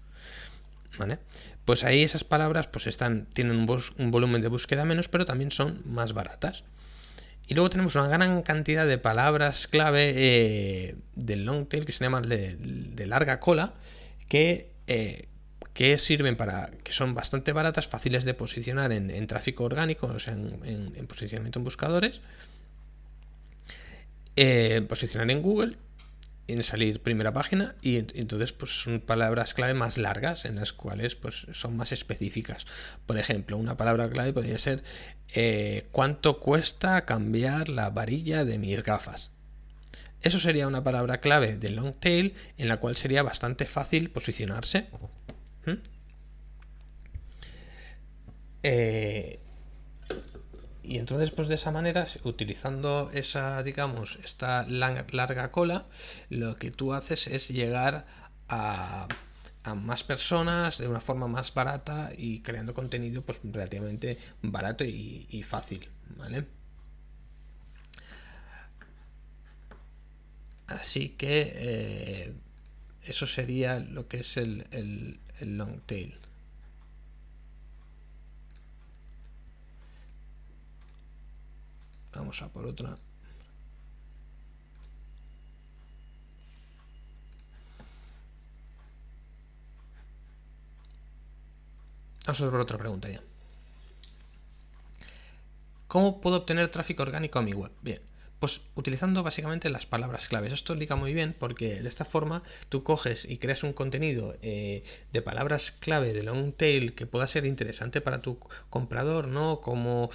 ¿Vale? 0.99 1.19
Pues 1.65 1.85
ahí 1.85 2.03
esas 2.03 2.25
palabras 2.25 2.67
pues 2.67 2.87
están, 2.87 3.27
tienen 3.27 3.57
un, 3.57 4.11
volumen 4.11 4.41
de 4.41 4.49
búsqueda 4.49 4.85
menos, 4.85 5.09
pero 5.09 5.25
también 5.25 5.51
son 5.51 5.83
más 5.85 6.13
baratas. 6.15 6.65
Y 7.51 7.55
luego 7.55 7.69
tenemos 7.69 7.97
una 7.97 8.07
gran 8.07 8.43
cantidad 8.43 8.87
de 8.87 8.97
palabras 8.97 9.67
clave 9.67 10.13
eh, 10.15 10.95
del 11.17 11.45
long 11.45 11.67
tail 11.67 11.85
que 11.85 11.91
se 11.91 12.05
llaman 12.05 12.29
de, 12.29 13.07
larga 13.09 13.41
cola, 13.41 13.75
que, 14.29 14.71
eh, 14.87 15.27
que 15.75 15.99
sirven 15.99 16.37
para, 16.37 16.71
que 16.85 16.93
son 16.93 17.13
bastante 17.13 17.53
baratas, 17.53 17.89
fáciles 17.89 18.25
de 18.25 18.35
posicionar 18.35 18.93
en, 18.93 19.27
tráfico 19.27 19.65
orgánico, 19.65 20.07
o 20.07 20.21
sea, 20.21 20.35
en, 20.35 21.07
posicionamiento 21.09 21.59
en 21.59 21.65
buscadores, 21.65 22.21
eh, 24.37 24.87
posicionar 24.89 25.29
en 25.29 25.43
Google 25.43 25.77
en 26.53 26.63
salir 26.63 27.03
primera 27.03 27.33
página 27.33 27.75
y 27.83 27.97
entonces 27.97 28.53
pues 28.53 28.83
son 28.83 29.01
palabras 29.01 29.55
clave 29.55 29.75
más 29.75 29.99
largas 29.99 30.45
en 30.45 30.57
las 30.57 30.73
cuales 30.73 31.17
pues 31.17 31.47
son 31.53 31.77
más 31.77 31.93
específicas. 31.93 32.67
Por 33.07 33.19
ejemplo, 33.19 33.57
una 33.57 33.77
palabra 33.77 34.09
clave 34.11 34.33
podría 34.33 34.59
ser 34.59 34.83
eh, 35.35 35.87
¿cuánto 35.93 36.41
cuesta 36.41 37.05
cambiar 37.05 37.69
la 37.69 37.91
varilla 37.91 38.45
de 38.45 38.59
mis 38.59 38.83
gafas? 38.83 39.33
Eso 40.23 40.39
sería 40.39 40.69
una 40.69 40.85
palabra 40.85 41.21
clave 41.21 41.57
de 41.57 41.71
long 41.71 41.95
tail 41.95 42.35
en 42.59 42.69
la 42.69 42.79
cual 42.79 42.97
sería 42.97 43.23
bastante 43.23 43.65
fácil 43.65 44.11
posicionarse. 44.11 44.89
¿Mm? 45.67 45.73
Eh, 48.63 49.41
y 50.83 50.99
entonces, 50.99 51.31
pues 51.31 51.49
de 51.49 51.55
esa 51.57 51.71
manera, 51.71 52.07
utilizando 52.25 53.11
esa, 53.13 53.63
digamos, 53.63 54.19
esta 54.25 54.67
larga 54.67 55.51
cola, 55.51 55.87
lo 56.31 56.57
que 56.57 56.71
tú 56.71 56.95
haces 56.95 57.27
es 57.27 57.49
llegar 57.49 58.07
a, 58.49 59.09
más 59.77 60.03
personas 60.03 60.79
de 60.79 60.89
una 60.89 61.01
forma 61.01 61.29
más 61.29 61.55
barata 61.55 62.11
y 62.17 62.41
creando 62.41 62.75
contenido 62.75 63.23
pues 63.23 63.41
relativamente 63.45 64.19
barato 64.43 64.85
y, 64.85 65.43
fácil, 65.45 65.89
¿vale? 66.17 66.47
Así 70.67 71.11
que 71.11 71.53
eh, 71.55 72.33
eso 73.05 73.27
sería 73.27 73.79
lo 73.81 74.09
que 74.09 74.21
es 74.21 74.37
el, 74.37 74.67
el 74.73 75.57
long 75.57 75.81
tail. 75.87 76.15
Vamos 82.15 82.43
a 82.43 82.49
por 82.49 82.67
otra. 82.67 82.95
Vamos 92.27 92.41
a 92.41 92.51
por 92.51 92.61
otra 92.61 92.79
pregunta 92.79 93.09
ya. 93.09 93.21
¿Cómo 95.89 96.21
puedo 96.21 96.37
obtener 96.37 96.69
tráfico 96.69 97.03
orgánico 97.03 97.39
a 97.39 97.43
mi 97.43 97.53
web? 97.53 97.73
Bien, 97.83 98.01
pues 98.41 98.63
utilizando 98.75 99.23
básicamente 99.23 99.69
las 99.71 99.87
palabras 99.87 100.27
claves. 100.27 100.53
Esto 100.53 100.73
explica 100.73 100.97
muy 100.97 101.13
bien 101.13 101.37
porque 101.39 101.83
de 101.83 101.89
esta 101.89 102.07
forma 102.07 102.43
tú 102.71 102.83
coges 102.83 103.27
y 103.27 103.37
creas 103.37 103.63
un 103.63 103.75
contenido 103.75 104.35
eh, 104.43 104.83
de 105.13 105.23
palabras 105.23 105.73
clave 105.73 106.15
de 106.15 106.23
long 106.23 106.53
tail 106.53 106.95
que 106.95 107.07
pueda 107.07 107.27
ser 107.27 107.45
interesante 107.45 108.01
para 108.01 108.21
tu 108.21 108.39
comprador, 108.71 109.29
¿no? 109.29 109.61
Cómo 109.61 110.11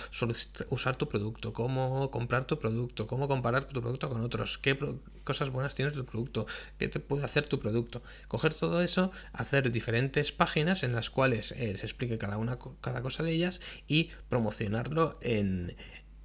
usar 0.69 0.95
tu 0.95 1.07
producto, 1.07 1.53
cómo 1.53 2.09
comprar 2.09 2.45
tu 2.45 2.57
producto, 2.57 3.05
cómo 3.05 3.27
comparar 3.27 3.65
tu 3.65 3.79
producto 3.79 4.09
con 4.09 4.21
otros, 4.21 4.57
qué 4.57 4.75
cosas 5.23 5.51
buenas 5.51 5.75
tienes 5.75 5.93
tu 5.93 6.05
producto, 6.05 6.47
qué 6.79 6.87
te 6.87 6.99
puede 6.99 7.23
hacer 7.23 7.45
tu 7.45 7.59
producto. 7.59 8.01
Coger 8.27 8.55
todo 8.55 8.81
eso, 8.81 9.11
hacer 9.33 9.71
diferentes 9.71 10.31
páginas 10.31 10.81
en 10.83 10.93
las 10.93 11.11
cuales 11.11 11.51
eh, 11.51 11.77
se 11.77 11.85
explique 11.85 12.17
cada 12.17 12.37
una 12.37 12.57
cada 12.81 13.03
cosa 13.03 13.21
de 13.21 13.31
ellas 13.31 13.61
y 13.87 14.09
promocionarlo 14.29 15.19
en 15.21 15.75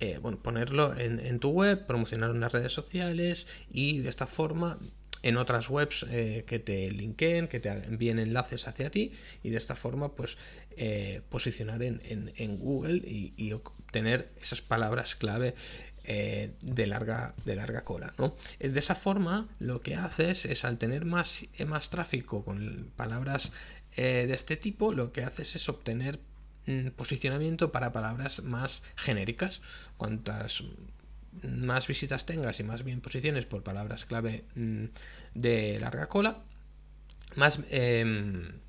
eh, 0.01 0.19
bueno, 0.19 0.43
ponerlo 0.43 0.97
en, 0.97 1.41
tu 1.41 1.51
web, 1.51 1.87
promocionar 1.87 2.31
en 2.31 2.41
las 2.41 2.53
redes 2.53 2.73
sociales 2.73 3.47
y 3.71 3.99
de 3.99 4.09
esta 4.09 4.27
forma 4.27 4.79
en 5.23 5.37
otras 5.37 5.69
webs 5.69 6.07
eh, 6.09 6.45
que 6.47 6.59
te 6.59 6.91
linkeen, 6.91 7.49
que 7.49 7.61
te 7.61 7.69
envíen 7.69 8.19
enlaces 8.19 8.67
hacia 8.67 8.91
ti 8.91 9.13
y 9.43 9.51
de 9.51 9.59
esta 9.59 9.77
forma 9.77 10.15
pues 10.15 10.39
eh, 10.79 11.21
posicionar 11.29 11.83
en, 11.83 12.57
Google 12.57 13.03
y, 13.05 13.53
obtener 13.53 14.31
esas 14.41 14.63
palabras 14.63 15.17
clave 15.17 15.55
de, 16.05 16.87
larga, 16.87 17.35
de 17.45 17.57
larga 17.57 17.83
cola. 17.83 18.15
¿no? 18.17 18.35
De 18.59 18.79
esa 18.81 18.95
forma 18.95 19.49
lo 19.59 19.83
que 19.83 19.97
haces 19.97 20.47
es 20.47 20.65
al 20.65 20.79
tener 20.79 21.05
más, 21.05 21.45
más 21.67 21.91
tráfico 21.91 22.43
con 22.43 22.91
palabras 22.97 23.53
de 23.97 24.33
este 24.33 24.57
tipo, 24.57 24.95
lo 24.95 25.13
que 25.13 25.25
haces 25.25 25.57
es 25.57 25.69
obtener 25.69 26.19
posicionamiento 26.97 27.73
para 27.73 27.93
palabras 27.93 28.43
más 28.43 28.83
genéricas. 28.97 29.61
Cuantas 29.97 30.65
más 31.43 31.87
visitas 31.87 32.27
tengas 32.27 32.59
y 32.61 32.65
más 32.65 32.83
bien 32.83 33.01
posiciones 33.01 33.47
por 33.47 33.63
palabras 33.63 34.05
clave 34.05 34.45
mm, 34.55 34.87
de 35.35 35.79
larga 35.81 36.09
cola, 36.09 36.43
más, 37.37 37.61
em, 37.71 38.61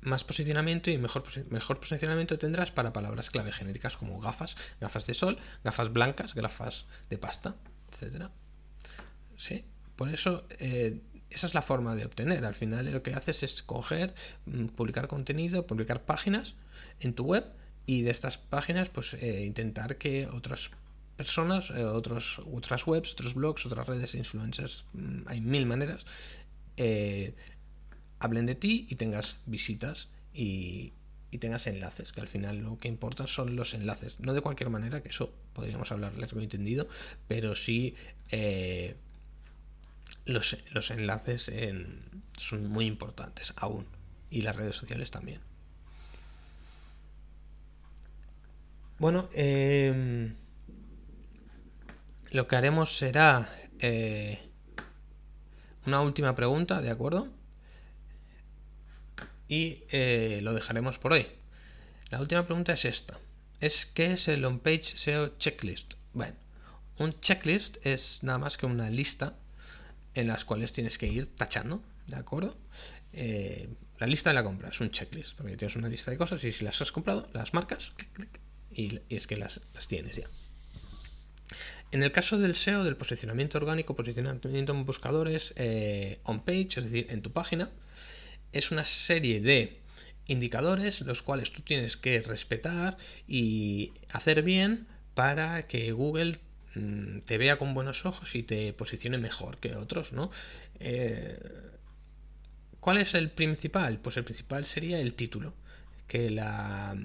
más 0.00 0.24
posicionamiento 0.24 0.90
y 0.90 0.98
mejor, 0.98 1.24
mejor 1.50 1.78
posicionamiento 1.78 2.38
tendrás 2.38 2.72
para 2.72 2.92
palabras 2.92 3.30
clave 3.30 3.52
genéricas 3.52 3.96
como 3.96 4.18
gafas, 4.20 4.56
gafas 4.80 5.06
de 5.06 5.14
sol, 5.14 5.38
gafas 5.64 5.92
blancas, 5.92 6.34
gafas 6.34 6.86
de 7.10 7.18
pasta, 7.18 7.56
etcétera. 7.92 8.30
¿Sí? 9.36 9.64
Por 9.96 10.08
eso 10.08 10.46
eh, 10.58 11.00
esa 11.30 11.46
es 11.46 11.54
la 11.54 11.62
forma 11.62 11.94
de 11.94 12.04
obtener. 12.04 12.44
Al 12.44 12.54
final 12.54 12.90
lo 12.90 13.02
que 13.02 13.14
haces 13.14 13.42
es 13.42 13.62
coger, 13.62 14.14
mm, 14.46 14.66
publicar 14.66 15.08
contenido, 15.08 15.66
publicar 15.66 16.04
páginas 16.04 16.54
en 17.00 17.14
tu 17.14 17.24
web 17.24 17.44
y 17.86 18.02
de 18.02 18.10
estas 18.10 18.38
páginas 18.38 18.88
pues 18.88 19.14
eh, 19.14 19.44
intentar 19.44 19.96
que 19.98 20.26
otras 20.26 20.70
personas, 21.16 21.70
eh, 21.70 21.84
otros, 21.84 22.40
otras 22.52 22.86
webs, 22.86 23.12
otros 23.12 23.34
blogs, 23.34 23.66
otras 23.66 23.86
redes 23.86 24.14
influencers, 24.14 24.84
mm, 24.92 25.22
hay 25.26 25.40
mil 25.40 25.66
maneras, 25.66 26.06
eh, 26.76 27.34
hablen 28.20 28.46
de 28.46 28.54
ti 28.54 28.86
y 28.88 28.96
tengas 28.96 29.38
visitas 29.46 30.08
y, 30.32 30.92
y, 31.30 31.38
tengas 31.38 31.66
enlaces, 31.66 32.12
que 32.12 32.20
al 32.20 32.28
final 32.28 32.58
lo 32.58 32.78
que 32.78 32.88
importa 32.88 33.26
son 33.26 33.56
los 33.56 33.74
enlaces. 33.74 34.20
No 34.20 34.32
de 34.32 34.40
cualquier 34.40 34.70
manera, 34.70 35.02
que 35.02 35.08
eso 35.08 35.32
podríamos 35.52 35.90
hablar 35.90 36.14
largo 36.16 36.40
y 36.40 36.44
entendido, 36.44 36.88
pero 37.26 37.54
sí 37.54 37.94
los, 40.28 40.90
enlaces 40.90 41.50
son 42.36 42.68
muy 42.68 42.86
importantes 42.86 43.52
aún 43.56 43.86
y 44.30 44.42
las 44.42 44.56
redes 44.56 44.76
sociales 44.76 45.10
también. 45.10 45.40
Bueno, 48.98 49.28
em, 49.32 50.34
lo 52.30 52.48
que 52.48 52.56
haremos 52.56 52.96
será 52.96 53.48
eh, 53.78 54.38
una 55.86 56.00
última 56.00 56.34
pregunta, 56.34 56.80
¿de 56.82 56.90
acuerdo? 56.90 57.28
Y 59.48 59.84
eh, 59.90 60.40
lo 60.42 60.52
dejaremos 60.52 60.98
por 60.98 61.12
hoy. 61.12 61.26
La 62.10 62.20
última 62.20 62.44
pregunta 62.44 62.72
es 62.72 62.84
esta. 62.84 63.18
Es 63.60 63.86
¿qué 63.86 64.12
es 64.12 64.28
el 64.28 64.44
on-page 64.44 64.82
SEO 64.84 65.38
checklist? 65.38 65.94
Bueno, 66.12 66.36
un 66.98 67.18
checklist 67.20 67.78
es 67.86 68.22
nada 68.24 68.38
más 68.38 68.56
que 68.58 68.66
una 68.66 68.90
lista 68.90 69.36
en 70.18 70.26
las 70.26 70.44
cuales 70.44 70.72
tienes 70.72 70.98
que 70.98 71.06
ir 71.06 71.28
tachando, 71.28 71.80
¿de 72.08 72.16
acuerdo? 72.16 72.56
Eh, 73.12 73.68
la 73.98 74.06
lista 74.08 74.30
de 74.30 74.34
la 74.34 74.42
compra 74.42 74.68
es 74.68 74.80
un 74.80 74.90
checklist, 74.90 75.36
porque 75.36 75.56
tienes 75.56 75.76
una 75.76 75.88
lista 75.88 76.10
de 76.10 76.16
cosas 76.16 76.42
y 76.42 76.50
si 76.50 76.64
las 76.64 76.82
has 76.82 76.90
comprado, 76.90 77.28
las 77.32 77.54
marcas 77.54 77.92
y, 78.72 79.00
es 79.08 79.28
que 79.28 79.36
las, 79.36 79.60
tienes 79.86 80.16
ya. 80.16 80.26
En 81.92 82.02
el 82.02 82.10
caso 82.10 82.36
del 82.36 82.56
SEO, 82.56 82.82
del 82.82 82.96
posicionamiento 82.96 83.58
orgánico, 83.58 83.94
posicionamiento 83.94 84.72
en 84.72 84.84
buscadores, 84.84 85.54
eh, 85.56 86.18
on 86.24 86.44
page, 86.44 86.80
es 86.80 86.84
decir, 86.84 87.06
en 87.10 87.22
tu 87.22 87.32
página, 87.32 87.70
es 88.52 88.72
una 88.72 88.84
serie 88.84 89.40
de 89.40 89.78
indicadores 90.26 91.00
los 91.02 91.22
cuales 91.22 91.52
tú 91.52 91.62
tienes 91.62 91.96
que 91.96 92.20
respetar 92.22 92.98
y 93.28 93.92
hacer 94.10 94.42
bien 94.42 94.88
para 95.14 95.62
que 95.62 95.92
Google 95.92 96.38
te 97.24 97.38
vea 97.38 97.58
con 97.58 97.74
buenos 97.74 98.06
ojos 98.06 98.34
y 98.34 98.42
te 98.42 98.72
posicione 98.72 99.18
mejor 99.18 99.58
que 99.58 99.74
otros, 99.76 100.12
¿no? 100.12 100.30
Eh, 100.80 101.38
¿Cuál 102.80 102.98
es 102.98 103.14
el 103.14 103.30
principal? 103.30 103.98
Pues 103.98 104.16
el 104.16 104.24
principal 104.24 104.64
sería 104.64 105.00
el 105.00 105.14
título. 105.14 105.54
Que 106.06 106.30
la 106.30 106.96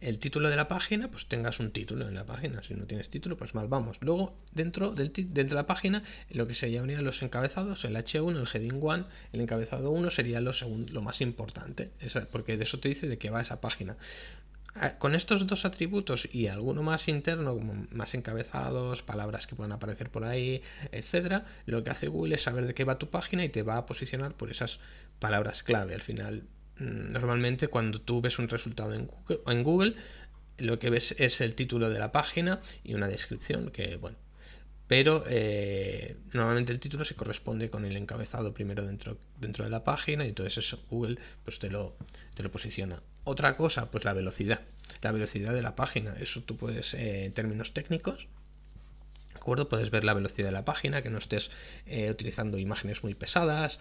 el 0.00 0.18
título 0.18 0.50
de 0.50 0.56
la 0.56 0.68
página, 0.68 1.10
pues 1.10 1.26
tengas 1.26 1.60
un 1.60 1.70
título 1.70 2.06
en 2.06 2.14
la 2.14 2.24
página. 2.26 2.62
Si 2.62 2.74
no 2.74 2.86
tienes 2.86 3.08
título, 3.08 3.36
pues 3.36 3.54
mal 3.54 3.68
vamos. 3.68 3.98
Luego, 4.02 4.36
dentro, 4.52 4.92
del 4.92 5.12
dentro 5.12 5.44
de 5.44 5.54
la 5.54 5.66
página, 5.66 6.02
lo 6.30 6.46
que 6.46 6.54
se 6.54 6.70
llamarían 6.70 7.04
los 7.04 7.22
encabezados, 7.22 7.84
el 7.84 7.96
H1, 7.96 8.38
el 8.38 8.46
heading 8.46 8.82
1, 8.82 9.08
el 9.32 9.40
encabezado 9.40 9.90
1 9.90 10.10
sería 10.10 10.40
lo, 10.40 10.52
lo 10.92 11.02
más 11.02 11.20
importante. 11.20 11.90
porque 12.30 12.56
de 12.56 12.64
eso 12.64 12.78
te 12.78 12.88
dice 12.88 13.08
de 13.08 13.18
qué 13.18 13.30
va 13.30 13.40
esa 13.40 13.60
página. 13.60 13.96
Con 14.98 15.14
estos 15.14 15.46
dos 15.46 15.64
atributos 15.64 16.28
y 16.32 16.48
alguno 16.48 16.82
más 16.82 17.08
interno, 17.08 17.54
como 17.54 17.86
más 17.90 18.14
encabezados, 18.14 19.02
palabras 19.02 19.46
que 19.46 19.54
puedan 19.54 19.72
aparecer 19.72 20.10
por 20.10 20.24
ahí, 20.24 20.62
etcétera, 20.92 21.44
lo 21.66 21.82
que 21.82 21.90
hace 21.90 22.08
Google 22.08 22.34
es 22.34 22.42
saber 22.42 22.66
de 22.66 22.74
qué 22.74 22.84
va 22.84 22.98
tu 22.98 23.10
página 23.10 23.44
y 23.44 23.48
te 23.48 23.62
va 23.62 23.76
a 23.76 23.86
posicionar 23.86 24.34
por 24.34 24.50
esas 24.50 24.80
palabras 25.18 25.62
clave. 25.62 25.94
Al 25.94 26.02
final, 26.02 26.44
mm, 26.78 27.12
normalmente 27.12 27.68
cuando 27.68 28.00
tú 28.00 28.20
ves 28.20 28.38
un 28.38 28.48
resultado 28.48 28.94
en 28.94 29.06
Google, 29.06 29.40
en 29.46 29.62
Google 29.62 29.94
lo 30.58 30.78
que 30.78 30.90
ves 30.90 31.14
es 31.18 31.40
el 31.40 31.54
título 31.54 31.90
de 31.90 31.98
la 31.98 32.12
página 32.12 32.60
y 32.82 32.94
una 32.94 33.08
descripción 33.08 33.70
que, 33.70 33.96
bueno, 33.96 34.16
pero 34.88 35.24
eh, 35.28 36.16
normalmente 36.32 36.72
el 36.72 36.80
título 36.80 37.04
se 37.04 37.14
corresponde 37.14 37.70
con 37.70 37.84
el 37.84 37.96
encabezado 37.96 38.54
primero 38.54 38.86
dentro, 38.86 39.18
dentro 39.40 39.64
de 39.64 39.70
la 39.70 39.82
página 39.84 40.24
y 40.24 40.28
entonces 40.28 40.58
eso 40.58 40.78
Google 40.90 41.18
pues 41.44 41.58
te 41.58 41.70
lo, 41.70 41.96
te 42.34 42.42
lo 42.42 42.50
posiciona. 42.50 43.02
Otra 43.24 43.56
cosa, 43.56 43.90
pues 43.90 44.04
la 44.04 44.12
velocidad, 44.12 44.60
la 45.02 45.12
velocidad 45.12 45.52
de 45.52 45.62
la 45.62 45.74
página, 45.74 46.14
eso 46.20 46.42
tú 46.42 46.56
puedes, 46.56 46.94
eh, 46.94 47.24
en 47.24 47.32
términos 47.32 47.72
técnicos, 47.72 48.28
¿de 49.32 49.38
acuerdo? 49.38 49.68
Puedes 49.68 49.90
ver 49.90 50.04
la 50.04 50.14
velocidad 50.14 50.46
de 50.46 50.52
la 50.52 50.64
página, 50.64 51.02
que 51.02 51.10
no 51.10 51.18
estés 51.18 51.50
eh, 51.86 52.10
utilizando 52.10 52.58
imágenes 52.58 53.02
muy 53.02 53.14
pesadas, 53.14 53.80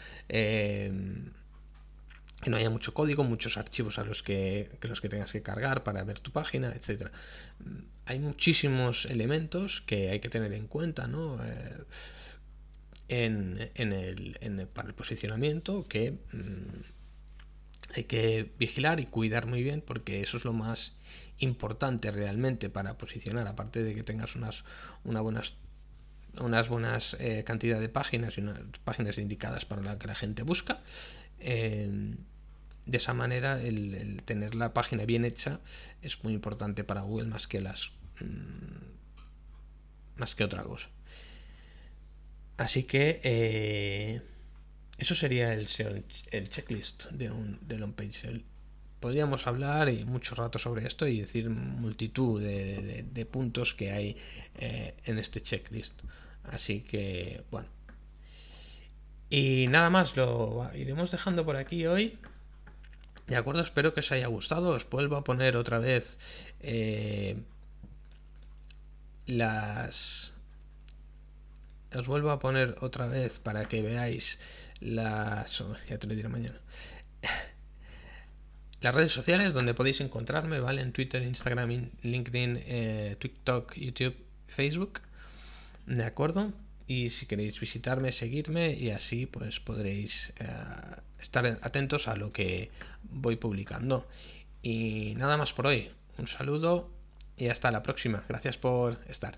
que 2.45 2.51
no 2.51 2.58
haya 2.58 2.69
mucho 2.69 2.93
código, 2.93 3.23
muchos 3.23 3.58
archivos 3.58 3.97
a 3.97 4.03
los 4.03 4.21
que, 4.21 4.69
los 4.84 5.01
que 5.01 5.10
tengas 5.10 5.31
que 5.31 5.41
cargar 5.41 5.81
para 5.84 6.03
ver 6.03 6.19
tu 6.19 6.29
página, 6.29 6.71
etc. 6.73 7.10
Mm, 7.58 7.79
hay 8.05 8.19
muchísimos 8.19 9.05
elementos 9.05 9.81
que 9.81 10.12
hay 10.12 10.19
que 10.19 10.29
tener 10.29 10.53
en 10.53 10.67
cuenta 10.67 11.08
¿no? 11.08 11.43
Eh, 11.43 11.84
en, 13.08 13.93
el, 13.93 14.67
para 14.75 14.89
el 14.89 14.93
posicionamiento 14.93 15.86
que 15.86 16.12
mm, 16.12 17.95
hay 17.95 18.03
que 18.03 18.51
vigilar 18.60 18.99
y 18.99 19.08
cuidar 19.08 19.47
muy 19.47 19.63
bien 19.63 19.81
porque 19.81 20.21
eso 20.21 20.38
es 20.38 20.45
lo 20.45 20.53
más 20.53 20.97
importante 21.39 22.12
realmente 22.12 22.69
para 22.69 22.95
posicionar, 22.95 23.47
aparte 23.47 23.81
de 23.81 23.95
que 23.95 24.03
tengas 24.03 24.36
unas, 24.36 24.65
una 25.03 25.19
buenas 25.19 25.55
unas 26.39 26.69
buenas 26.69 27.15
eh, 27.19 27.43
cantidad 27.43 27.79
de 27.79 27.89
páginas 27.89 28.38
y 28.38 28.41
unas 28.41 28.60
páginas 28.84 29.17
indicadas 29.17 29.65
para 29.65 29.81
la 29.81 29.97
que 29.97 30.05
la 30.05 30.15
gente 30.15 30.43
busca 30.43 30.84
eh, 31.39 32.15
de 32.86 32.98
esa 32.98 33.13
manera, 33.13 33.62
el, 33.62 34.21
tener 34.26 34.56
la 34.56 34.74
página 34.74 35.06
bien 35.06 35.26
hecha 35.26 35.60
es 36.02 36.24
muy 36.24 36.34
importante 36.34 36.84
para 36.84 37.02
Google 37.02 37.28
más 37.28 37.48
que 37.48 37.62
las. 37.62 37.91
Mm, 38.19 38.95
más 40.17 40.36
que 40.36 40.43
otra 40.43 40.63
cosa. 40.63 40.89
Así 42.58 42.84
que. 42.84 43.21
Eh, 43.24 44.21
eso 44.98 45.13
sería 45.13 45.54
el, 45.54 45.67
el 46.32 46.50
checklist 46.50 47.08
de 47.12 47.30
un 47.30 47.60
del 47.67 47.84
on 47.84 47.93
page. 47.93 48.43
podríamos 49.02 49.45
hablar 49.45 49.89
y 49.89 50.06
mucho 50.06 50.36
rato 50.36 50.58
sobre 50.58 50.88
esto 50.88 51.06
y 51.06 51.19
decir 51.19 51.50
multitud 51.50 52.41
de, 52.41 53.28
puntos 53.30 53.74
que 53.74 53.91
hay 53.91 54.17
eh, 54.58 54.95
en 55.04 55.19
este 55.19 55.41
checklist. 55.41 56.02
Así 56.43 56.82
que, 56.82 57.43
bueno, 57.52 57.67
y 59.30 59.67
nada 59.67 59.89
más, 59.89 60.15
lo 60.15 60.69
iremos 60.76 61.12
dejando 61.12 61.45
por 61.45 61.58
aquí 61.58 61.86
hoy. 61.88 62.17
De 63.28 63.36
acuerdo, 63.36 63.62
espero 63.62 63.94
que 63.94 64.02
os 64.02 64.12
haya 64.12 64.28
gustado. 64.28 64.72
Os 64.72 64.90
vuelvo 64.90 65.16
a 65.16 65.24
poner 65.24 65.58
otra 65.58 65.80
vez 65.80 66.20
eh, 66.60 67.38
las... 69.26 70.34
Os 71.94 72.08
vuelvo 72.08 72.32
a 72.32 72.40
poner 72.40 72.76
otra 72.82 73.08
vez 73.08 73.40
para 73.40 73.66
que 73.66 73.82
veáis 73.82 74.40
las... 74.80 75.62
Oh, 75.62 75.76
ya 75.90 75.98
te 75.98 76.08
lo 76.08 76.16
diré 76.16 76.30
mañana. 76.30 76.60
Las 78.82 78.94
redes 78.94 79.14
sociales 79.14 79.54
donde 79.54 79.74
podéis 79.74 80.00
encontrarme, 80.02 80.60
¿vale? 80.60 80.82
En 80.82 80.92
Twitter, 80.92 81.24
Instagram, 81.24 81.90
LinkedIn, 82.04 82.60
eh, 82.68 83.16
TikTok, 83.18 83.74
YouTube, 83.74 84.16
Facebook. 84.48 85.02
¿De 85.88 86.04
acuerdo? 86.04 86.54
y 86.88 87.10
si 87.10 87.26
queréis 87.26 87.60
visitarme, 87.60 88.12
seguirme 88.12 88.74
y 88.74 88.92
así 88.92 89.26
pues 89.26 89.60
podréis 89.60 90.34
eh, 90.40 90.46
estar 91.26 91.46
atentos 91.46 92.08
a 92.08 92.16
lo 92.16 92.30
que 92.30 92.72
voy 93.04 93.36
publicando. 93.36 94.08
Y 94.62 95.14
nada 95.18 95.38
más 95.38 95.54
por 95.54 95.68
hoy. 95.68 95.92
Un 96.18 96.28
saludo 96.28 96.90
y 97.38 97.50
hasta 97.50 97.72
la 97.72 97.84
próxima. 97.84 98.24
Gracias 98.28 98.58
por 98.58 99.00
estar. 99.08 99.38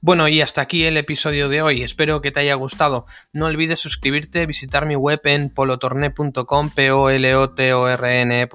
Bueno, 0.00 0.28
y 0.28 0.40
hasta 0.40 0.60
aquí 0.62 0.84
el 0.84 0.96
episodio 0.96 1.48
de 1.48 1.60
hoy. 1.60 1.82
Espero 1.82 2.22
que 2.22 2.30
te 2.30 2.40
haya 2.40 2.54
gustado. 2.54 3.04
No 3.32 3.46
olvides 3.46 3.80
suscribirte, 3.80 4.46
visitar 4.46 4.86
mi 4.86 4.94
web 4.94 5.20
en 5.24 5.50
polotorne.com, 5.50 6.70
p 6.70 6.92
o 6.92 7.10
l 7.10 7.34
o 7.34 7.50
t 7.50 7.74
o 7.74 7.88
r 7.88 8.22
-N 8.22 8.32
e 8.32 8.48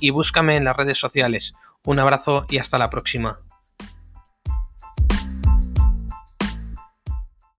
y 0.00 0.10
búscame 0.10 0.56
en 0.56 0.64
las 0.64 0.76
redes 0.76 0.98
sociales. 0.98 1.54
Un 1.84 1.98
abrazo 1.98 2.46
y 2.48 2.58
hasta 2.58 2.78
la 2.78 2.90
próxima. 2.90 3.40